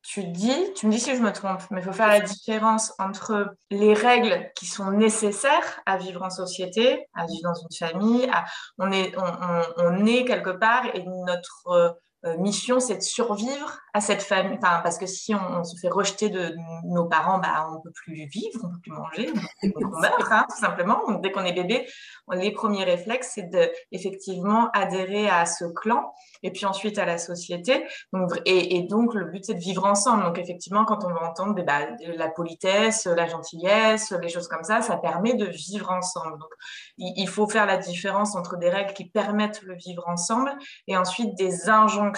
[0.02, 2.92] tu dis, tu me dis si je me trompe, mais il faut faire la différence
[2.98, 8.30] entre les règles qui sont nécessaires à vivre en société, à vivre dans une famille.
[8.78, 11.90] On, est, on, on, on, est quelque part et notre euh,
[12.38, 14.58] mission, c'est de survivre à cette famille.
[14.62, 16.54] Enfin, parce que si on, se fait rejeter de,
[16.84, 20.26] nos parents, bah, on ne peut plus vivre, on ne peut plus manger, on, meurt,
[20.30, 21.00] hein, tout simplement.
[21.08, 21.88] Donc, dès qu'on est bébé,
[22.32, 27.16] les premiers réflexes, c'est de effectivement adhérer à ce clan et puis ensuite à la
[27.16, 27.86] société.
[28.12, 30.24] Donc, et, donc, le but, c'est de vivre ensemble.
[30.24, 34.82] Donc, effectivement, quand on va entendre bah, la politesse, la gentillesse, les choses comme ça,
[34.82, 36.38] ça permet de vivre ensemble.
[36.38, 36.50] Donc,
[36.98, 40.52] il, faut faire la différence entre des règles qui permettent le vivre ensemble
[40.86, 42.09] et ensuite des injonctions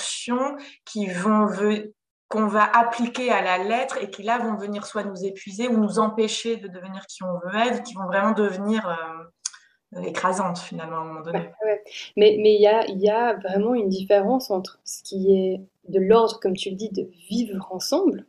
[0.85, 1.47] qui vont
[2.29, 5.77] qu'on va appliquer à la lettre et qui là vont venir soit nous épuiser ou
[5.77, 10.97] nous empêcher de devenir qui on veut être, qui vont vraiment devenir euh, écrasantes finalement
[10.97, 11.51] à un moment donné.
[12.17, 16.41] Mais il y, a, y a vraiment une différence entre ce qui est de l'ordre,
[16.41, 18.27] comme tu le dis, de vivre ensemble,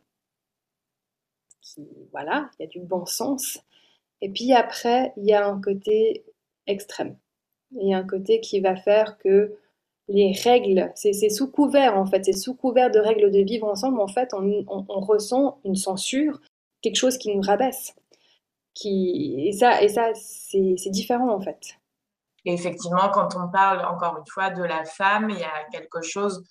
[1.62, 3.58] qui, voilà, il y a du bon sens,
[4.20, 6.24] et puis après, il y a un côté
[6.66, 7.16] extrême.
[7.72, 9.56] Il y a un côté qui va faire que
[10.08, 14.00] les règles, c'est sous couvert en fait, c'est sous couvert de règles de vivre ensemble,
[14.00, 16.40] en fait, on, ressent une censure,
[16.82, 17.94] quelque chose qui nous rabaisse.
[18.74, 21.78] Qui, et ça, et ça c'est différent en fait.
[22.44, 26.02] Et effectivement, quand on parle encore une fois de la femme, il y a quelque
[26.02, 26.44] chose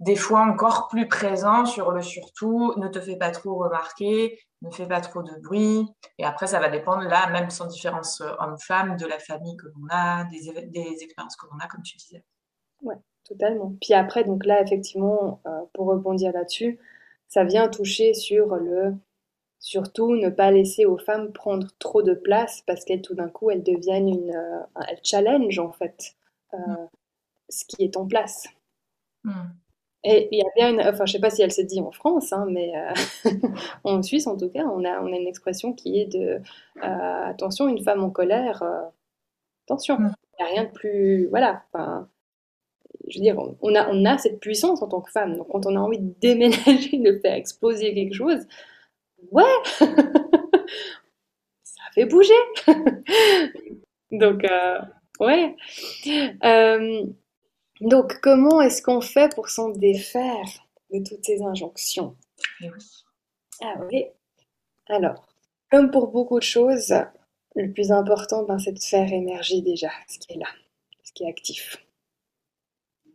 [0.00, 4.70] des fois encore plus présent sur le surtout, ne te fais pas trop remarquer, ne
[4.70, 5.86] fais pas trop de bruit.
[6.18, 9.66] Et après, ça va dépendre, là, même sans différence euh, homme-femme, de la famille que
[9.66, 12.24] l'on a, des, des expériences que l'on a, comme tu disais.
[12.82, 13.74] Ouais, totalement.
[13.80, 16.78] Puis après, donc là, effectivement, euh, pour rebondir là-dessus,
[17.28, 18.94] ça vient toucher sur le
[19.60, 23.50] surtout ne pas laisser aux femmes prendre trop de place parce qu'elles tout d'un coup
[23.50, 26.14] elles deviennent une euh, elles challenge en fait
[26.52, 26.74] mm.
[27.48, 28.46] ce qui est en place.
[29.24, 29.32] Mm.
[30.04, 31.90] Et il y a bien une, enfin je sais pas si elle se dit en
[31.90, 33.30] France, hein, mais euh,
[33.84, 36.40] en Suisse en tout cas, on a, on a une expression qui est de
[36.80, 38.62] attention, une femme en colère,
[39.66, 40.14] attention, mm.
[40.38, 42.08] il n'y a rien de plus, voilà, enfin,
[43.08, 45.36] je veux dire, on a, on a cette puissance en tant que femme.
[45.36, 48.46] Donc, quand on a envie de déménager, de faire exploser quelque chose,
[49.32, 49.44] ouais,
[51.62, 52.32] ça fait bouger.
[54.12, 54.78] donc, euh,
[55.20, 55.56] ouais.
[56.44, 57.04] Euh,
[57.80, 62.16] donc, comment est-ce qu'on fait pour s'en défaire de toutes ces injonctions?
[62.62, 62.70] Eh
[63.62, 64.06] Ah oui.
[64.88, 65.28] Alors,
[65.70, 66.94] comme pour beaucoup de choses,
[67.54, 70.48] le plus important, ben, c'est de faire émerger déjà ce qui est là,
[71.02, 71.76] ce qui est actif.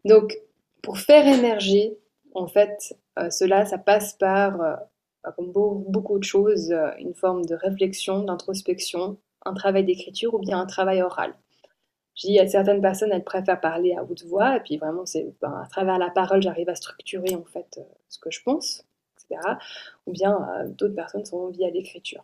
[0.06, 0.38] Donc,
[0.82, 1.98] pour faire émerger,
[2.36, 4.76] en fait, euh, cela, ça passe par, euh,
[5.36, 10.60] comme beaucoup de choses, euh, une forme de réflexion, d'introspection, un travail d'écriture ou bien
[10.60, 11.34] un travail oral.
[12.16, 15.34] Je dis à certaines personnes, elles préfèrent parler à haute voix, et puis vraiment, c'est
[15.42, 18.86] ben, à travers la parole, j'arrive à structurer en fait ce que je pense,
[19.18, 19.42] etc.
[20.06, 20.38] Ou bien
[20.78, 22.24] d'autres personnes sont via l'écriture.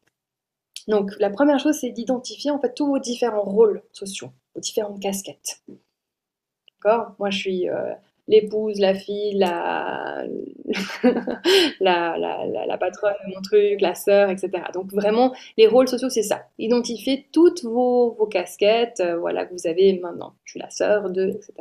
[0.87, 4.99] Donc, la première chose, c'est d'identifier en fait tous vos différents rôles sociaux, vos différentes
[4.99, 5.63] casquettes.
[7.19, 7.93] Moi, je suis euh,
[8.27, 10.25] l'épouse, la fille, la...
[11.79, 14.51] la, la, patronne de mon truc, la sœur, etc.
[14.73, 16.45] Donc, vraiment, les rôles sociaux, c'est ça.
[16.57, 20.35] Identifier toutes vos, vos casquettes euh, voilà, que vous avez maintenant.
[20.43, 21.53] Je suis la sœur de, etc.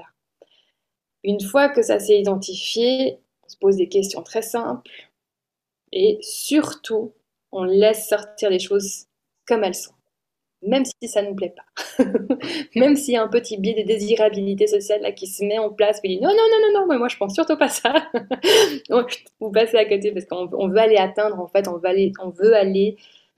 [1.24, 4.90] Une fois que ça s'est identifié, on se pose des questions très simples
[5.92, 7.12] et surtout,
[7.50, 9.06] on laisse sortir les choses
[9.46, 9.94] comme elles sont
[10.62, 12.04] même si ça ne nous plaît pas.
[12.74, 15.70] même s'il y a un petit biais de désirabilité sociale là, qui se met en
[15.70, 17.92] place, qui dit non, non, non, non, non, moi je pense surtout pas ça.
[19.40, 22.96] Vous passez à côté parce qu'on veut aller atteindre, en fait, on veut aller,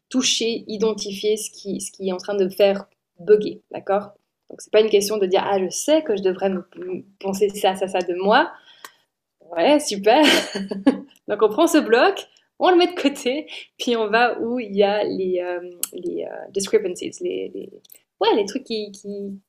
[0.08, 2.86] toucher, identifier ce qui, ce qui est en train de faire
[3.20, 4.10] bugger, d'accord?
[4.48, 6.64] Donc c'est pas une question de dire ah je sais que je devrais me
[7.20, 8.50] penser ça, ça, ça de moi.
[9.56, 10.24] Ouais, super.
[11.28, 12.26] Donc on prend ce bloc,
[12.60, 13.46] on le met de côté,
[13.78, 17.70] puis on va où il y a les, euh, les euh, discrepancies, les, les,
[18.20, 19.40] ouais, les trucs qui, qui,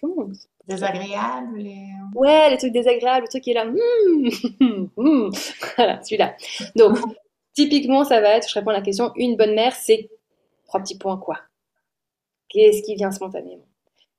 [0.00, 0.28] comment
[0.66, 1.86] Désagréables les...
[2.14, 5.30] Ouais, les trucs désagréables, le truc qui est là, hmm.
[5.76, 6.36] voilà, celui-là.
[6.76, 6.98] Donc,
[7.54, 10.10] typiquement, ça va être, je réponds à la question, une bonne mère, c'est
[10.66, 11.40] trois petits points quoi
[12.50, 13.66] Qu'est-ce qui vient spontanément?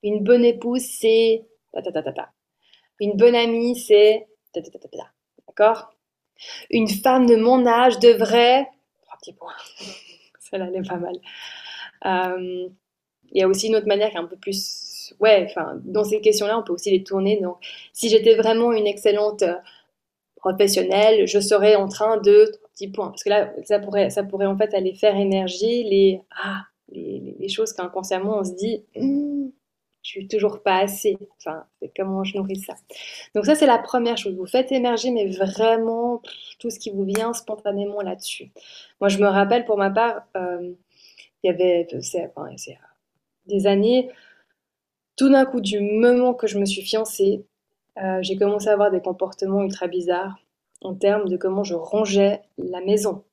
[0.02, 2.32] Une bonne épouse, c'est ta ta ta ta ta.
[3.00, 4.28] Une bonne amie, c'est...
[5.48, 5.94] D'accord?
[6.70, 8.68] Une femme de mon âge devrait...
[9.02, 9.54] Trois petits points.
[10.40, 11.16] Celle-là, pas mal.
[12.06, 12.68] Euh,
[13.32, 15.14] il y a aussi une autre manière qui est un peu plus...
[15.20, 17.40] Ouais, enfin, dans ces questions-là, on peut aussi les tourner.
[17.42, 17.58] Donc,
[17.94, 19.56] si j'étais vraiment une excellente euh,
[20.36, 22.46] professionnelle, je serais en train de...
[22.46, 23.10] Trois petits points.
[23.10, 26.22] Parce que là, ça pourrait, ça pourrait en fait aller faire énergie les...
[26.44, 28.84] Ah, les, les choses qu'inconsciemment on se dit...
[28.96, 29.50] Hmm,
[30.02, 31.18] je suis toujours pas assez.
[31.38, 32.76] Enfin, comment je nourris ça.
[33.36, 34.36] Donc ça, c'est la première chose.
[34.36, 36.22] Vous faites émerger, mais vraiment
[36.60, 38.52] tout ce qui vous vient spontanément là-dessus.
[39.02, 40.74] Moi, je me rappelle pour ma part, euh,
[41.44, 42.54] il y avait c'est, enfin,
[43.46, 44.10] des années,
[45.16, 47.46] tout d'un coup, du moment que je me suis fiancée,
[48.02, 50.40] euh, j'ai commencé à avoir des comportements ultra bizarres
[50.82, 53.24] en termes de comment je rangeais la maison.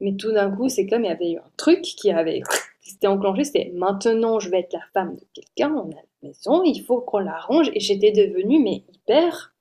[0.00, 2.42] Mais tout d'un coup, c'est comme il y avait eu un truc qui avait
[2.88, 6.62] c'était enclenché, c'était maintenant je vais être la femme de quelqu'un, on a la maison,
[6.64, 7.70] il faut qu'on l'arrange.
[7.74, 9.54] Et j'étais devenue, mais hyper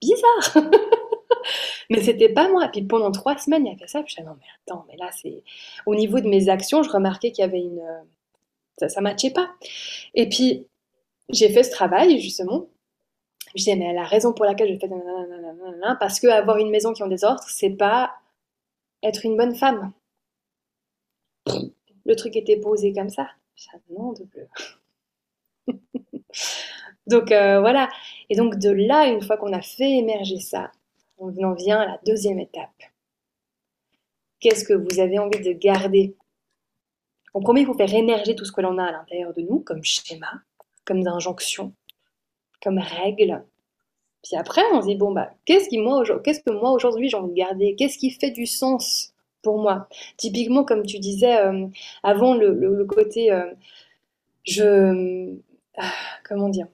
[0.00, 0.64] bizarre.
[1.90, 2.68] mais c'était pas moi.
[2.72, 4.02] Puis pendant trois semaines, il y avait ça.
[4.02, 5.42] Puis je disais, non, mais attends, mais là, c'est.
[5.86, 7.82] Au niveau de mes actions, je remarquais qu'il y avait une.
[8.78, 9.50] Ça, ça matchait pas.
[10.14, 10.66] Et puis,
[11.28, 12.68] j'ai fait ce travail, justement.
[13.54, 14.88] Je disais, mais la raison pour laquelle je fais
[16.00, 18.12] parce que avoir une maison qui en désordre, c'est pas
[19.02, 19.92] être une bonne femme
[22.04, 23.28] le truc était posé comme ça.
[23.90, 24.48] Non, de bleu.
[27.06, 27.88] donc euh, voilà.
[28.30, 30.72] Et donc de là, une fois qu'on a fait émerger ça,
[31.18, 32.70] on en vient à la deuxième étape.
[34.40, 36.16] Qu'est-ce que vous avez envie de garder?
[37.34, 39.60] En premier, il faut faire émerger tout ce que l'on a à l'intérieur de nous,
[39.60, 40.42] comme schéma,
[40.84, 41.72] comme injonction,
[42.62, 43.44] comme règle.
[44.22, 47.36] Puis après, on se dit, bon, bah, qu'est-ce, qui, que moi aujourd'hui j'ai envie de
[47.36, 47.74] garder?
[47.76, 49.11] Qu'est-ce qui fait du sens?
[49.42, 49.88] Pour moi.
[50.16, 51.66] Typiquement, comme tu disais euh,
[52.02, 53.44] avant, le, côté, euh,
[54.44, 55.34] je,
[55.76, 55.92] ah,
[56.24, 56.68] comment dire,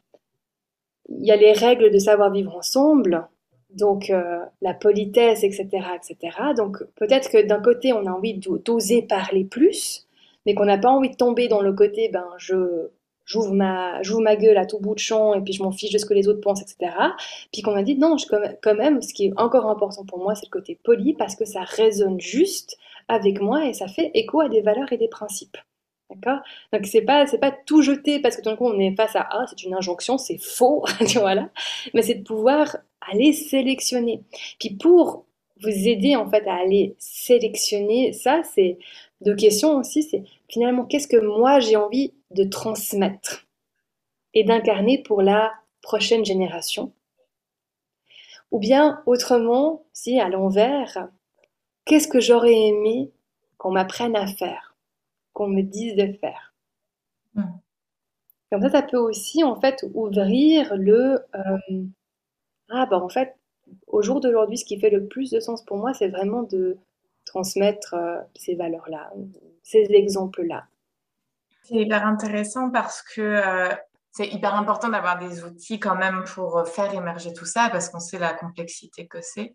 [1.09, 3.27] il y a les règles de savoir vivre ensemble,
[3.71, 6.37] donc euh, la politesse, etc., etc.
[6.57, 10.07] Donc peut-être que d'un côté, on a envie d'oser parler plus,
[10.47, 12.89] mais qu'on n'a pas envie de tomber dans le côté, ben je
[13.29, 15.99] j'ouvre ma, ma gueule à tout bout de champ et puis je m'en fiche de
[15.99, 16.93] ce que les autres pensent, etc.
[17.53, 18.27] Puis qu'on a dit non, je,
[18.63, 21.45] quand même, ce qui est encore important pour moi, c'est le côté poli parce que
[21.45, 25.59] ça résonne juste avec moi et ça fait écho à des valeurs et des principes.
[26.11, 26.39] D'accord?
[26.73, 29.15] Donc c'est pas c'est pas tout jeter parce que tout d'un coup on est face
[29.15, 30.83] à ah c'est une injonction, c'est faux,
[31.17, 31.51] voilà.
[31.93, 32.79] Mais c'est de pouvoir
[33.13, 34.23] aller sélectionner.
[34.59, 35.27] Puis pour
[35.61, 38.79] vous aider en fait à aller sélectionner ça, c'est
[39.21, 43.47] deux questions aussi, c'est finalement qu'est-ce que moi j'ai envie de transmettre
[44.35, 46.93] et d'incarner pour la prochaine génération?
[48.51, 51.09] Ou bien autrement, si à l'envers,
[51.85, 53.11] qu'est-ce que j'aurais aimé
[53.59, 54.75] qu'on m'apprenne à faire,
[55.33, 56.55] qu'on me dise de faire?
[57.35, 57.43] Hmm.
[58.51, 61.85] Comme ça, ça peut aussi en fait ouvrir le euh,
[62.71, 63.37] ah bah en fait
[63.87, 66.79] au jour d'aujourd'hui, ce qui fait le plus de sens pour moi, c'est vraiment de
[67.25, 69.13] transmettre euh, ces valeurs-là,
[69.69, 70.67] ces exemples-là.
[71.65, 73.75] C'est hyper intéressant parce que euh,
[74.11, 78.01] c'est hyper important d'avoir des outils quand même pour faire émerger tout ça parce qu'on
[78.01, 79.55] sait la complexité que c'est.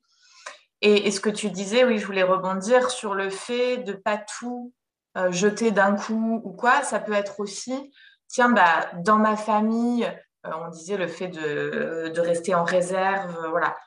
[0.82, 4.74] Et, ce que tu disais, oui, je voulais rebondir sur le fait de pas tout
[5.18, 6.84] euh, jeter d'un coup ou quoi.
[6.84, 7.92] Ça peut être aussi,
[8.28, 10.06] tiens, bah, dans ma famille,
[10.44, 13.78] on disait le fait de, de rester en réserve, voilà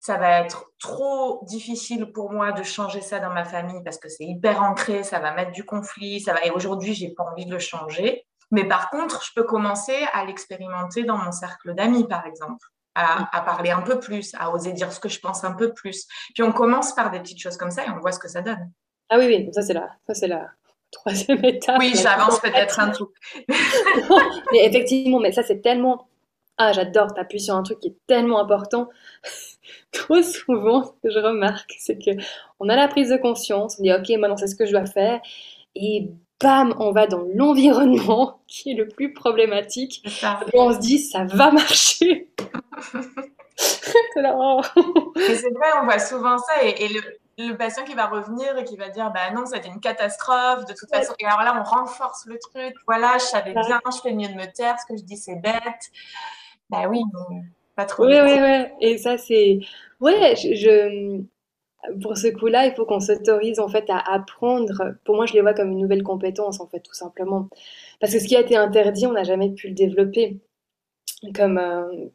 [0.00, 4.08] ça va être trop difficile pour moi de changer ça dans ma famille parce que
[4.08, 7.44] c'est hyper ancré, ça va mettre du conflit, ça va et aujourd'hui, j'ai pas envie
[7.44, 8.26] de le changer.
[8.50, 12.66] Mais par contre, je peux commencer à l'expérimenter dans mon cercle d'amis par exemple.
[12.96, 16.06] À, parler un peu plus, à oser dire ce que je pense un peu plus.
[16.34, 18.42] Puis on commence par des petites choses comme ça et on voit ce que ça
[18.42, 18.70] donne.
[19.08, 20.50] Ah oui, oui, ça c'est la, ça c'est la
[20.90, 21.78] troisième étape.
[21.78, 23.10] Oui, j'avance peut-être un tout.
[24.52, 26.09] mais effectivement, mais ça c'est tellement
[26.62, 28.90] ah, j'adore, t'appuies sur un truc qui est tellement important.
[29.92, 32.10] Trop souvent, ce que je remarque, c'est que
[32.60, 34.84] on a la prise de conscience, on dit ok, maintenant c'est ce que je dois
[34.84, 35.22] faire,
[35.74, 40.06] et bam, on va dans l'environnement qui est le plus problématique.
[40.52, 42.28] Et on se dit ça va marcher.
[43.56, 48.90] c'est vrai, on voit souvent ça, et, le, patient qui va revenir et qui va
[48.90, 51.14] dire bah non, été une catastrophe, de toute façon.
[51.18, 52.74] Et alors là, on renforce le truc.
[52.86, 55.36] Voilà, je savais bien, je fais mieux de me taire, ce que je dis c'est
[55.36, 55.90] bête.
[56.70, 57.00] Bah oui,
[57.76, 58.06] pas trop.
[58.06, 58.64] Oui, oui, oui.
[58.80, 59.60] Et ça, c'est.
[60.00, 61.20] Ouais, je,
[62.02, 64.94] pour ce coup-là, il faut qu'on s'autorise en fait à apprendre.
[65.04, 67.48] Pour moi, je les vois comme une nouvelle compétence en fait, tout simplement.
[68.00, 70.38] Parce que ce qui a été interdit, on n'a jamais pu le développer
[71.34, 72.06] comme, euh,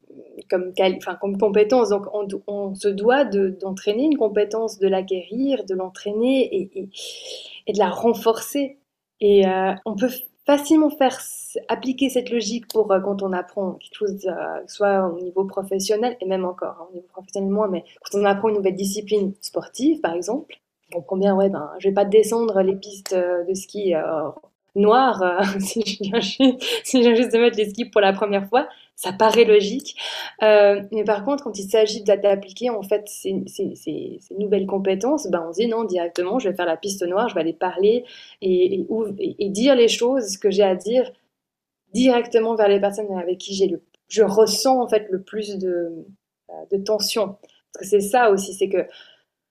[0.49, 1.89] comme, enfin, comme compétence.
[1.89, 6.89] Donc, on, on se doit d'entraîner une compétence, de l'acquérir, de l'entraîner et, et,
[7.67, 8.77] et, de la renforcer.
[9.21, 10.09] Et euh, on peut
[10.45, 11.19] facilement faire
[11.67, 16.17] appliquer cette logique pour euh, quand on apprend quelque chose, euh, soit au niveau professionnel
[16.21, 19.33] et même encore hein, au niveau professionnel moins, mais quand on apprend une nouvelle discipline
[19.41, 20.59] sportive, par exemple,
[20.93, 23.93] on comprend ouais, ben, je vais pas descendre les pistes euh, de ski
[24.75, 26.53] noires si je viens si
[26.93, 28.67] je viens juste de mettre les skis pour la première fois.
[28.95, 29.95] Ça paraît logique.
[30.41, 35.27] Euh, mais par contre, quand il s'agit d'appliquer en fait ces, ces, ces, nouvelles compétences,
[35.27, 37.53] ben on se dit non, directement, je vais faire la piste noire, je vais aller
[37.53, 38.05] parler
[38.41, 38.85] et,
[39.19, 41.11] et, et dire les choses que j'ai à dire
[41.93, 46.05] directement vers les personnes avec qui j'ai le, je ressens en fait le plus de,
[46.49, 47.37] euh, de tension.
[47.73, 48.87] Parce que c'est ça aussi, c'est que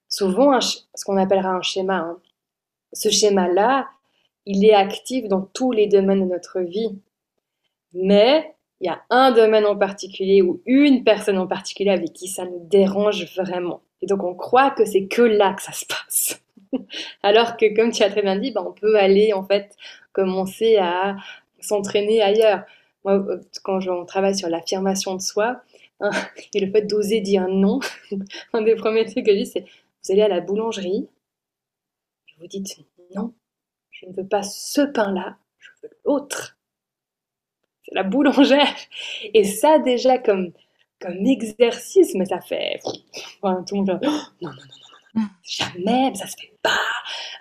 [0.08, 2.18] souvent, ce qu'on appellera un schéma, hein,
[2.92, 3.88] ce schéma-là,
[4.46, 6.98] il est actif dans tous les domaines de notre vie.
[7.92, 8.53] Mais
[8.84, 12.44] il y a un domaine en particulier ou une personne en particulier avec qui ça
[12.44, 13.80] nous dérange vraiment.
[14.02, 16.42] Et donc on croit que c'est que là que ça se passe.
[17.22, 19.74] Alors que comme tu as très bien dit, ben, on peut aller en fait
[20.12, 21.16] commencer à
[21.60, 22.64] s'entraîner ailleurs.
[23.04, 25.62] Moi, euh, quand on travaille sur l'affirmation de soi
[26.00, 26.10] hein,
[26.52, 27.80] et le fait d'oser dire non,
[28.52, 29.64] un des premiers trucs que je dis, c'est
[30.04, 31.08] vous allez à la boulangerie,
[32.38, 32.76] vous dites
[33.16, 33.32] non,
[33.90, 36.58] je ne veux pas ce pain-là, je veux l'autre
[37.84, 38.74] c'est la boulangère.
[39.34, 40.52] Et ça, déjà, comme,
[41.00, 42.80] comme exercice, mais ça fait.
[43.42, 46.54] Enfin, tout le monde dit, oh, non, non, non, non, non, jamais, ça se fait
[46.62, 46.70] pas.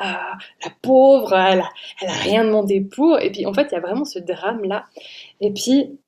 [0.02, 0.36] Euh,
[0.66, 1.70] la pauvre, elle a,
[2.02, 3.20] elle a rien demandé pour.
[3.20, 4.86] Et puis, en fait, il y a vraiment ce drame-là.
[5.42, 6.00] Et puis,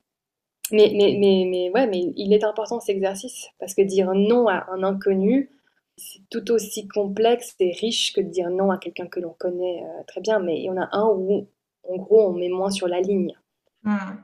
[0.72, 4.48] mais, mais, mais, mais, ouais, mais il est important cet exercice parce que dire non
[4.48, 5.50] à un inconnu,
[5.96, 9.82] c'est tout aussi complexe et riche que de dire non à quelqu'un que l'on connaît
[9.82, 10.40] euh, très bien.
[10.40, 11.48] Mais il y en a un où,
[11.88, 13.34] en gros, on met moins sur la ligne.
[13.86, 14.16] Hmm.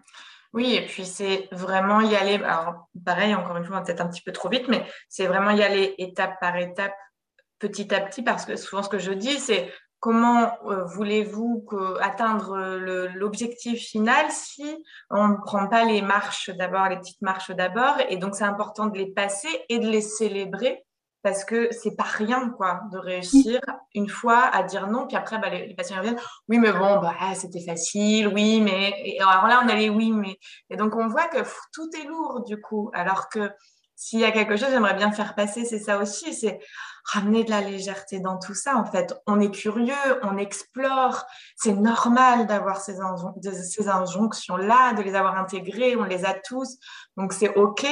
[0.53, 2.35] Oui, et puis c'est vraiment y aller.
[2.35, 5.63] Alors, pareil, encore une fois, peut-être un petit peu trop vite, mais c'est vraiment y
[5.63, 6.95] aller étape par étape,
[7.59, 11.65] petit à petit, parce que souvent ce que je dis, c'est comment euh, voulez-vous
[12.01, 12.59] atteindre
[13.15, 18.17] l'objectif final si on ne prend pas les marches d'abord, les petites marches d'abord, et
[18.17, 20.85] donc c'est important de les passer et de les célébrer
[21.23, 23.61] parce que c'est pas rien quoi de réussir
[23.95, 26.19] une fois à dire non puis après bah, les, patients reviennent
[26.49, 30.11] oui mais bon bah c'était facile oui mais et alors là on a les oui
[30.11, 30.39] mais
[30.71, 31.39] et donc on voit que
[31.73, 33.51] tout est lourd du coup alors que
[33.95, 36.59] s'il y a quelque chose j'aimerais bien faire passer c'est ça aussi c'est
[37.05, 39.13] ramener de la légèreté dans tout ça en fait.
[39.27, 41.25] On est curieux on explore
[41.57, 42.97] c'est normal d'avoir ces,
[43.43, 46.79] ces injonctions là de les avoir intégrées on les a tous
[47.17, 47.87] donc c'est ok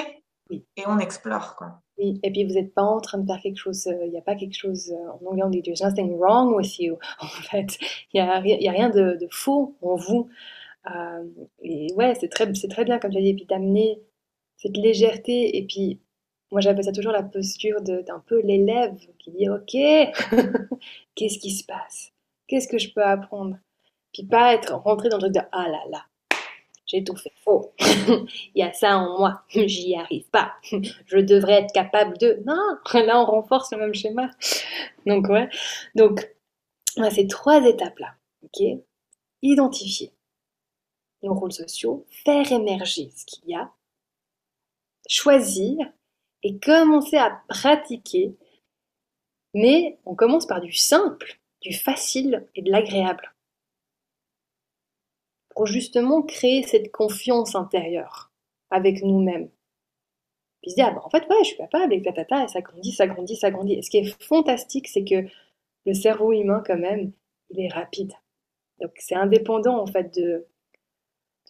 [0.50, 3.86] et on explore quoi et puis vous n'êtes pas en train de faire quelque chose,
[3.86, 6.54] euh, il n'y a pas quelque chose, euh, en anglais on dit there's nothing wrong
[6.54, 7.78] with you, en fait,
[8.12, 10.28] il n'y a, a, rien de, faux en vous.
[10.94, 11.24] Euh,
[11.62, 14.00] et ouais, c'est très, très bien comme tu as dit, et puis d'amener
[14.56, 16.00] cette légèreté, et puis
[16.50, 19.72] moi j'appelle ça toujours la posture d'un peu l'élève qui dit ok,
[21.14, 22.12] qu'est-ce qui se passe?
[22.46, 23.56] Qu'est-ce que je peux apprendre?
[24.12, 26.04] Puis pas être rentré dans le truc de ah là là,
[26.90, 27.72] j'ai tout fait faux.
[27.78, 28.26] Il
[28.56, 30.54] y a ça en moi, j'y arrive pas.
[31.06, 32.42] Je devrais être capable de.
[32.44, 34.30] Non, là on renforce le même schéma.
[35.06, 35.48] Donc ouais.
[35.94, 36.28] Donc
[37.10, 38.66] ces trois étapes là, ok?
[39.42, 40.12] Identifier
[41.22, 43.70] nos rôles sociaux, faire émerger ce qu'il y a,
[45.08, 45.76] choisir
[46.42, 48.34] et commencer à pratiquer.
[49.54, 53.32] Mais on commence par du simple, du facile et de l'agréable
[55.60, 58.32] pour justement créer cette confiance intérieure
[58.70, 59.50] avec nous-mêmes.
[60.62, 62.62] Puis se dire, ah bah, en fait, ouais, je suis capable, et tata, et ça
[62.62, 63.74] grandit, ça grandit, ça grandit.
[63.74, 65.26] Et ce qui est fantastique, c'est que
[65.84, 67.12] le cerveau humain, quand même,
[67.50, 68.14] il est rapide.
[68.80, 70.46] Donc c'est indépendant, en fait, de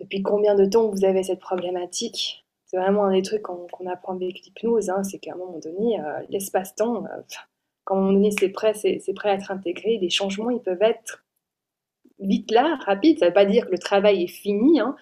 [0.00, 2.44] depuis combien de temps vous avez cette problématique.
[2.66, 6.00] C'est vraiment un des trucs qu'on apprend avec l'hypnose, hein, c'est qu'à un moment donné,
[6.00, 7.22] euh, l'espace-temps, euh,
[7.84, 10.82] quand un moment donné c'est prêt, c'est prêt à être intégré, les changements, ils peuvent
[10.82, 11.24] être
[12.21, 13.18] vite là, rapide.
[13.18, 14.81] Ça ne veut pas dire que le travail est fini.
[14.81, 14.97] Hein.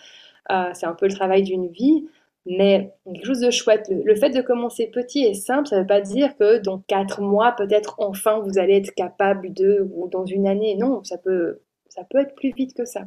[0.50, 2.06] Euh, c'est un peu le travail d'une vie.
[2.46, 3.90] Mais quelque chose de chouette.
[3.90, 7.20] Le, fait de commencer petit et simple, ça ne veut pas dire que dans quatre
[7.20, 10.74] mois, peut-être enfin, vous allez être capable de, ou dans une année.
[10.76, 13.02] Non, ça peut, ça peut être plus vite que ça.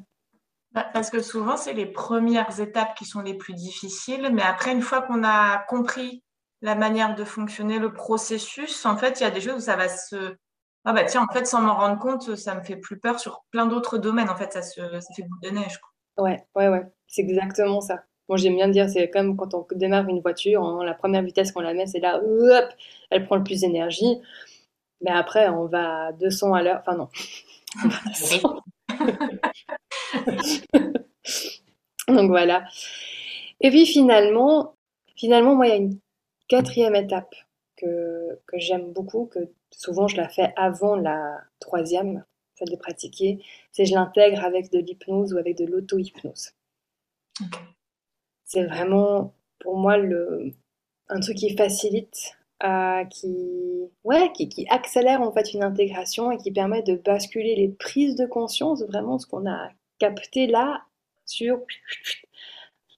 [0.74, 4.30] Bah, parce que souvent, c'est les premières étapes qui sont les plus difficiles.
[4.32, 6.24] Mais après, une fois qu'on a compris
[6.62, 9.76] la manière de fonctionner, le processus, en fait, il y a des choses où ça
[9.76, 10.36] va se
[10.84, 13.44] ah bah tiens, en fait, sans m'en rendre compte, ça me fait plus peur sur
[13.52, 14.30] plein d'autres domaines.
[14.30, 15.80] En fait, ça, se, fait boule de neige.
[15.80, 15.90] Quoi.
[16.24, 16.84] Ouais, ouais, ouais.
[17.08, 18.04] C'est exactement ça.
[18.30, 21.62] Moi, j'aime bien dire, c'est comme quand on démarre une voiture, la première vitesse qu'on
[21.62, 22.70] la met, c'est là, hop,
[23.10, 24.22] elle prend le plus d'énergie.
[25.02, 26.82] Mais après, on va à 200 à l'heure.
[26.86, 27.10] Enfin, non.
[32.08, 32.64] Donc voilà.
[33.60, 34.76] Et puis finalement,
[35.16, 36.00] finalement, moi, il y a une
[36.48, 37.34] quatrième étape
[37.78, 39.40] que, que j'aime beaucoup, que
[39.72, 42.24] souvent je la fais avant la troisième.
[42.56, 46.52] fait de pratiquer, c'est je l'intègre avec de l'hypnose ou avec de l'auto-hypnose.
[48.46, 50.54] C'est vraiment pour moi le,
[51.10, 56.38] un truc qui facilite, euh, qui, ouais, qui, qui, accélère en fait une intégration et
[56.38, 60.84] qui permet de basculer les prises de conscience, vraiment ce qu'on a capté là
[61.26, 61.60] sur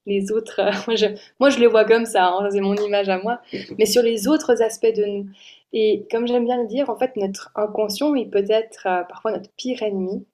[0.05, 0.61] les autres.
[0.87, 1.05] moi, je,
[1.39, 3.41] moi, je les vois comme ça, hein, c'est mon image à moi,
[3.77, 5.29] mais sur les autres aspects de nous.
[5.73, 9.31] Et comme j'aime bien le dire, en fait, notre inconscient, il peut être euh, parfois
[9.31, 10.25] notre pire ennemi,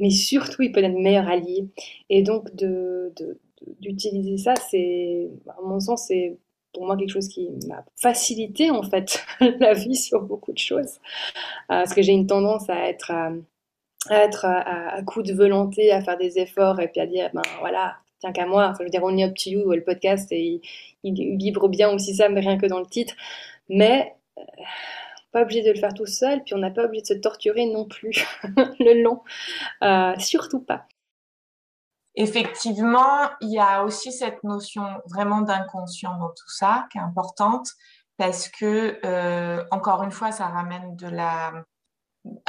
[0.00, 1.68] mais surtout, il peut être meilleur allié.
[2.08, 3.12] Et donc, de,
[3.80, 6.38] d'utiliser ça, c'est, à mon sens, c'est
[6.72, 9.22] pour moi quelque chose qui m'a facilité en fait
[9.60, 10.94] la vie sur beaucoup de choses.
[10.94, 13.30] Euh, parce que j'ai une tendance à être, à,
[14.10, 17.96] être à, coup de volonté, à faire des efforts et puis à dire, ben voilà,
[18.22, 18.72] tiens qu'à moi.
[18.78, 20.62] Je veux dire, Only Up to You, le podcast, et
[21.02, 23.14] il, vibre bien aussi ça, mais rien que dans le titre.
[23.68, 24.42] Mais euh,
[25.32, 27.66] pas obligé de le faire tout seul, puis on n'a pas obligé de se torturer
[27.66, 28.24] non plus
[28.80, 29.22] le long.
[29.82, 30.86] Euh, surtout pas.
[32.14, 37.70] Effectivement, il y a aussi cette notion vraiment d'inconscient dans tout ça qui est importante
[38.18, 41.64] parce que, euh, encore une fois, ça ramène de la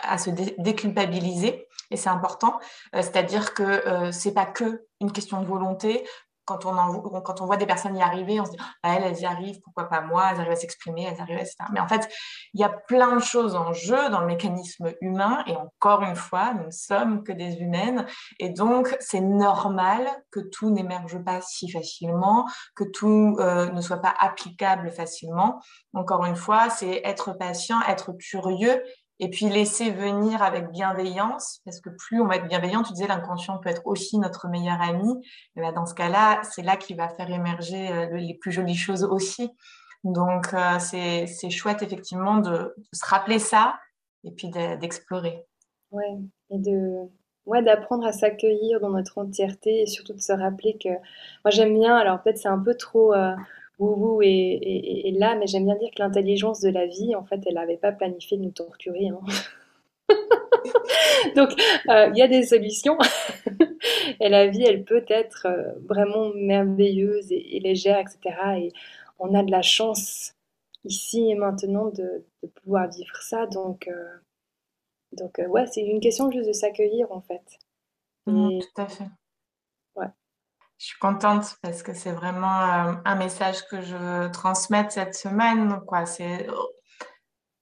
[0.01, 2.59] à se déculpabiliser et c'est important.
[2.95, 6.05] Euh, c'est-à-dire que euh, c'est pas que une question de volonté
[6.45, 9.86] quand on, voit des personnes y arriver, on se dit ah, elles, y arrivent, pourquoi
[9.86, 10.30] pas moi?
[10.32, 11.55] Elles arrivent à s'exprimer, elles arrivent, etc.
[11.71, 12.09] Mais en fait,
[12.53, 15.43] il y a plein de choses en jeu dans le mécanisme humain.
[15.47, 18.05] Et encore une fois, nous ne sommes que des humaines.
[18.39, 22.45] Et donc, c'est normal que tout n'émerge pas si facilement,
[22.76, 25.61] que tout euh, ne soit pas applicable facilement.
[25.93, 28.84] Encore une fois, c'est être patient, être curieux
[29.24, 33.07] et puis laisser venir avec bienveillance, parce que plus on va être bienveillant, tu disais
[33.07, 35.13] l'inconscient peut être aussi notre meilleur ami,
[35.55, 38.76] et ben, dans ce cas-là, c'est là qu'il va faire émerger euh, les plus jolies
[38.76, 39.49] choses aussi.
[40.03, 43.76] Donc euh, c'est chouette effectivement de, se rappeler ça
[44.26, 45.45] et puis d'explorer.
[45.91, 46.17] ouais,
[46.49, 47.09] et de
[47.45, 51.80] ouais, d'apprendre à s'accueillir dans notre entièreté et surtout de se rappeler que moi j'aime
[51.80, 53.13] bien, alors peut-être c'est un peu trop...
[53.13, 53.36] Euh,
[53.80, 54.59] wouhou et,
[55.05, 57.78] et, là, mais j'aime bien dire que l'intelligence de la vie, en fait, elle n'avait
[57.78, 59.07] pas planifié de nous torturer.
[59.07, 59.19] Hein.
[61.36, 61.51] Donc,
[61.89, 62.97] euh, il y a des solutions.
[64.19, 68.36] et la vie, elle peut être euh, vraiment merveilleuse et, légère, etc.
[68.57, 68.71] Et
[69.19, 70.34] on a de la chance
[70.86, 72.26] ici et maintenant de,
[72.61, 73.47] pouvoir vivre ça.
[73.47, 74.17] Donc, euh,
[75.13, 77.43] donc ouais, c'est une question juste de s'accueillir, en fait.
[78.26, 79.05] Mmh, tout à fait.
[80.84, 85.15] Je suis contente parce que c'est vraiment euh, un message que je veux transmettre cette
[85.15, 85.79] semaine.
[86.05, 86.53] C'est euh,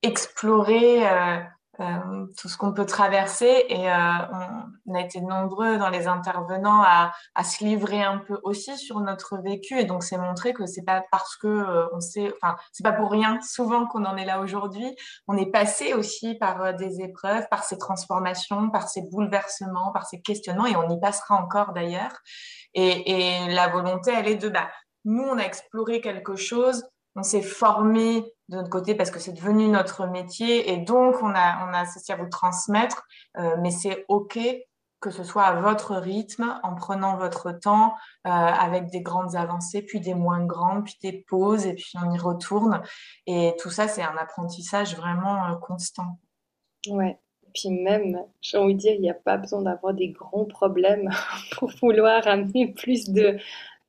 [0.01, 1.37] explorer euh,
[1.77, 7.11] tout ce qu'on peut traverser et on, a été nombreux dans les intervenants à,
[7.43, 11.03] se livrer un peu aussi sur notre vécu et donc c'est montrer que c'est pas
[11.11, 14.95] parce que on sait, enfin c'est pas pour rien souvent qu'on en est là aujourd'hui.
[15.27, 20.21] On est passé aussi par des épreuves, par ces transformations, par ces bouleversements, par ces
[20.21, 22.21] questionnements et on y passera encore d'ailleurs.
[22.73, 24.69] Et, la volonté, elle est de, bah,
[25.05, 29.31] nous, on a exploré quelque chose, on s'est formé de notre côté parce que c'est
[29.31, 33.71] devenu notre métier et donc on a, on a ceci à vous transmettre, euh, mais
[33.71, 34.37] c'est OK
[34.99, 37.95] que ce soit à votre rythme, en prenant votre temps,
[38.27, 42.13] euh, avec des grandes avancées, puis des moins grandes, puis des pauses, et puis on
[42.13, 42.83] y retourne.
[43.25, 46.19] Et tout ça, c'est un apprentissage vraiment euh, constant.
[46.87, 47.17] Ouais,
[47.55, 51.09] puis même, j'ai envie de dire, il n'y a pas besoin d'avoir des grands problèmes
[51.53, 53.39] pour vouloir amener plus de,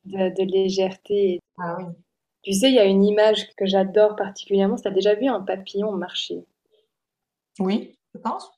[0.06, 1.40] de, légèreté.
[1.58, 1.84] Ah oui.
[2.42, 4.76] Tu sais, il y a une image que j'adore particulièrement.
[4.76, 6.44] Tu as déjà vu un papillon marcher
[7.58, 8.50] Oui, je pense.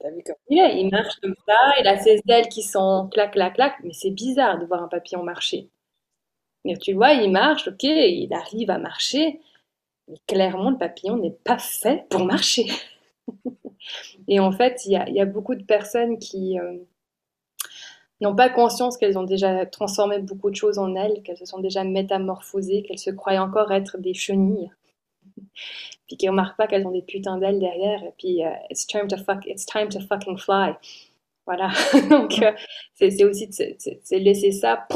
[0.00, 3.08] T'as vu comme il est Il marche comme ça, il a ses ailes qui sont
[3.12, 3.76] clac, clac, clac.
[3.84, 5.70] Mais c'est bizarre de voir un papillon marcher.
[6.64, 9.40] Mais tu vois, il marche, ok, il arrive à marcher.
[10.08, 12.66] Mais clairement, le papillon n'est pas fait pour marcher.
[14.28, 16.76] Et en fait, il y a, beaucoup de personnes qui euh,
[18.20, 21.60] n'ont pas conscience qu'elles ont déjà transformé beaucoup de choses en elles, qu'elles se sont
[21.60, 24.70] déjà métamorphosées, qu'elles se croient encore être des chenilles.
[26.06, 28.02] puis qui ne remarquent pas qu'elles ont des putains d'ailes derrière.
[28.04, 30.74] Et puis, euh, it's, time to fuck, it's time to fucking fly.
[31.46, 31.70] Voilà.
[32.10, 32.52] Donc, euh,
[32.94, 34.86] c'est aussi de, laisser ça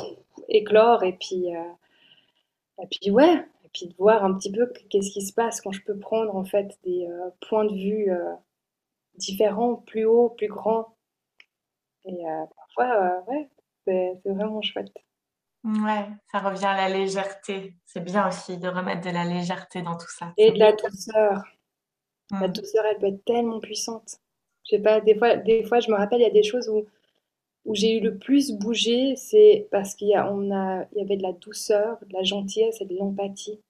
[0.48, 5.22] éclore et puis, et puis, ouais, et puis de voir un petit peu qu'est-ce qui
[5.22, 7.06] se passe quand je peux prendre en fait des
[7.40, 8.10] points de vue
[9.16, 10.94] différents, plus hauts, plus grands.
[12.04, 13.48] Et euh, parfois, euh, ouais,
[13.86, 14.92] c'est vraiment chouette.
[15.64, 17.74] Ouais, ça revient à la légèreté.
[17.84, 20.32] C'est bien aussi de remettre de la légèreté dans tout ça.
[20.36, 21.42] Et de la douceur.
[22.30, 22.52] La mm.
[22.52, 24.18] douceur, elle peut être tellement puissante.
[24.64, 26.68] Je sais pas, des fois, des fois, je me rappelle, il y a des choses
[26.68, 26.86] où,
[27.64, 31.00] où j'ai eu le plus bougé, c'est parce qu'il y, a, on a, il y
[31.02, 33.60] avait de la douceur, de la gentillesse et de l'empathie.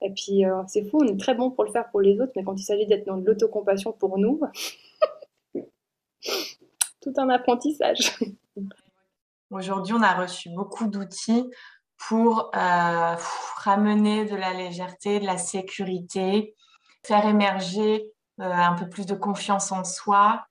[0.00, 2.32] Et puis, euh, c'est fou, on est très bon pour le faire pour les autres,
[2.36, 4.40] mais quand il s'agit d'être dans l'autocompassion pour nous,
[7.16, 8.18] un apprentissage.
[9.50, 11.48] Aujourd'hui, on a reçu beaucoup d'outils
[11.96, 13.16] pour euh,
[13.56, 16.54] ramener de la légèreté, de la sécurité,
[17.04, 20.44] faire émerger euh, un peu plus de confiance en soi,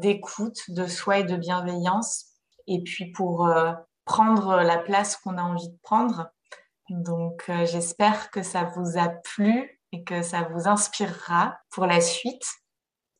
[0.00, 2.24] d'écoute de soi et de bienveillance,
[2.66, 3.48] et puis pour
[4.04, 6.32] prendre la place qu'on a envie de prendre
[6.90, 12.00] donc, euh, j'espère que ça vous a plu et que ça vous inspirera pour la
[12.00, 12.44] suite.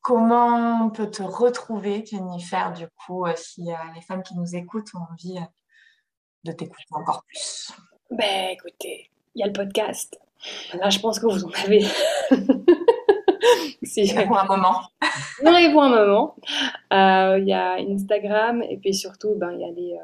[0.01, 4.89] Comment on peut te retrouver, Jennifer, du coup, euh, si les femmes qui nous écoutent
[4.95, 5.45] ont envie euh,
[6.43, 7.71] de t'écouter encore plus?
[8.09, 10.19] Ben, écoutez, il y a le podcast.
[10.73, 11.85] Là, je pense que vous en avez.
[13.83, 14.13] si...
[14.25, 14.81] Pour un moment.
[15.43, 16.35] non, et pour un moment.
[16.91, 19.99] Il y a Instagram et puis surtout, ben, il y a les.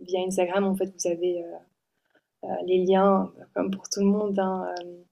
[0.00, 1.42] via Instagram, en fait, vous avez
[2.46, 5.04] euh, les liens, comme pour tout le monde, hein, euh,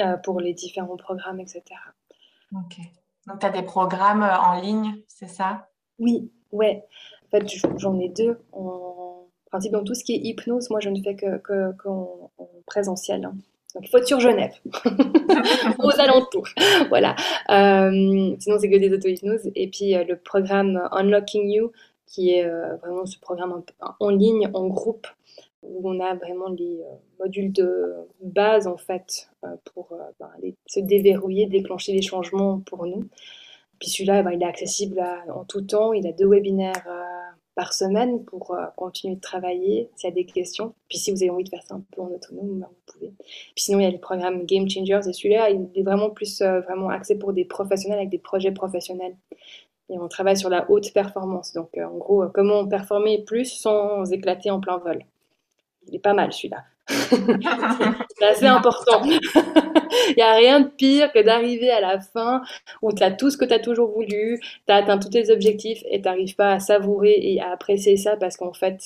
[0.00, 1.62] euh, pour les différents programmes, etc.
[2.54, 2.78] Ok.
[3.26, 5.68] Donc, tu as des programmes en ligne, c'est ça?
[5.98, 6.84] Oui, ouais.
[7.26, 7.46] En fait,
[7.76, 8.38] j'en ai deux.
[8.52, 11.72] En principe, dans tout ce qui est hypnose, moi, je ne fais que, que,
[12.66, 13.24] présentiel.
[13.24, 13.34] Hein.
[13.74, 14.54] Donc, il faut être sur Genève,
[15.78, 16.48] aux alentours.
[16.90, 17.16] voilà.
[17.48, 19.50] sinon, c'est que des auto-hypnoses.
[19.54, 21.72] Et puis, le programme Unlocking You,
[22.06, 22.48] qui est
[22.82, 23.62] vraiment ce programme
[24.00, 25.06] en ligne, en groupe,
[25.68, 30.30] où on a vraiment les euh, modules de base en fait euh, pour euh, ben,
[30.66, 33.08] se déverrouiller, déclencher les changements pour nous.
[33.80, 35.02] Puis celui-là, ben, il est accessible
[35.34, 35.92] en tout temps.
[35.92, 36.86] Il a deux webinaires
[37.54, 40.74] par semaine pour continuer de travailler s'il y a des questions.
[40.88, 43.12] Puis si vous avez envie de faire ça un peu en autonome, ben, vous pouvez.
[43.18, 46.40] Puis sinon, il y a le programme Game Changers et celui-là, il est vraiment plus
[46.40, 49.16] vraiment axé pour des professionnels avec des projets professionnels.
[49.90, 51.52] Et on travaille sur la haute performance.
[51.52, 55.04] Donc en gros, comment performer plus sans éclater en plein vol
[55.88, 56.64] il est pas mal celui-là.
[56.88, 59.02] c'est assez important.
[59.04, 62.42] Il n'y a rien de pire que d'arriver à la fin
[62.82, 65.30] où tu as tout ce que tu as toujours voulu, tu as atteint tous tes
[65.30, 68.82] objectifs et tu n'arrives pas à savourer et à apprécier ça parce qu'en fait,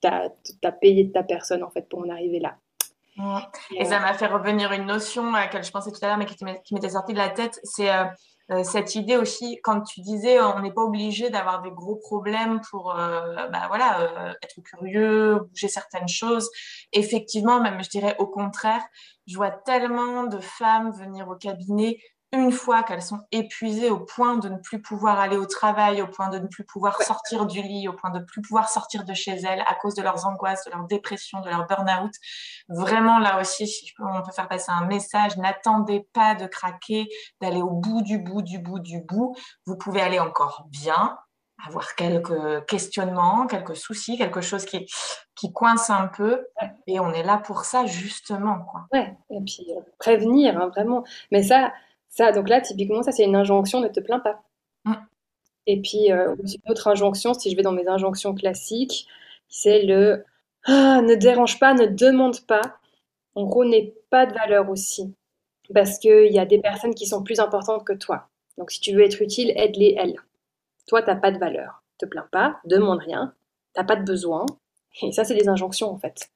[0.00, 0.30] tu as,
[0.62, 2.56] as, payé de ta personne en fait, pour en arriver là.
[3.76, 6.26] Et, ça m'a fait revenir une notion à laquelle je pensais tout à l'heure mais
[6.26, 8.04] qui m'était sortie de la tête, c'est euh,
[8.64, 12.60] cette idée aussi, quand tu disais, euh, on n'est pas obligé d'avoir des gros problèmes
[12.70, 16.50] pour euh, bah, voilà, être curieux, bouger certaines choses.
[16.92, 18.82] Effectivement, même je dirais au contraire,
[19.26, 21.98] je vois tellement de femmes venir au cabinet
[22.32, 26.06] une fois qu'elles sont épuisées au point de ne plus pouvoir aller au travail, au
[26.06, 29.04] point de ne plus pouvoir sortir du lit, au point de ne plus pouvoir sortir
[29.04, 32.12] de chez elles à cause de leurs angoisses, de leur dépression, de leur burn-out.
[32.68, 37.08] Vraiment, là aussi, on peut faire passer un message, n'attendez pas de craquer,
[37.40, 39.34] d'aller au bout du bout du bout du bout.
[39.66, 41.18] Vous pouvez aller encore bien,
[41.66, 44.86] avoir quelques questionnements, quelques soucis, quelque chose qui,
[45.34, 46.46] qui coince un peu.
[46.86, 48.60] Et on est là pour ça, justement.
[48.60, 48.86] Quoi.
[48.92, 51.04] Ouais, et puis euh, prévenir, hein, vraiment.
[51.32, 51.72] Mais ça,
[52.10, 54.42] ça, donc là, typiquement, ça, c'est une injonction, ne te plains pas.
[54.84, 54.94] Mm.
[55.66, 59.06] Et puis, euh, une autre injonction, si je vais dans mes injonctions classiques,
[59.48, 60.24] c'est le
[60.64, 62.76] ah, ne dérange pas, ne demande pas.
[63.34, 65.14] En gros, n'aie pas de valeur aussi.
[65.72, 68.28] Parce qu'il y a des personnes qui sont plus importantes que toi.
[68.58, 70.16] Donc, si tu veux être utile, aide-les elles.
[70.86, 71.82] Toi, tu n'as pas de valeur.
[71.98, 73.34] Te plains pas, demande rien,
[73.74, 74.46] tu n'as pas de besoin.
[75.02, 76.30] Et ça, c'est des injonctions, en fait.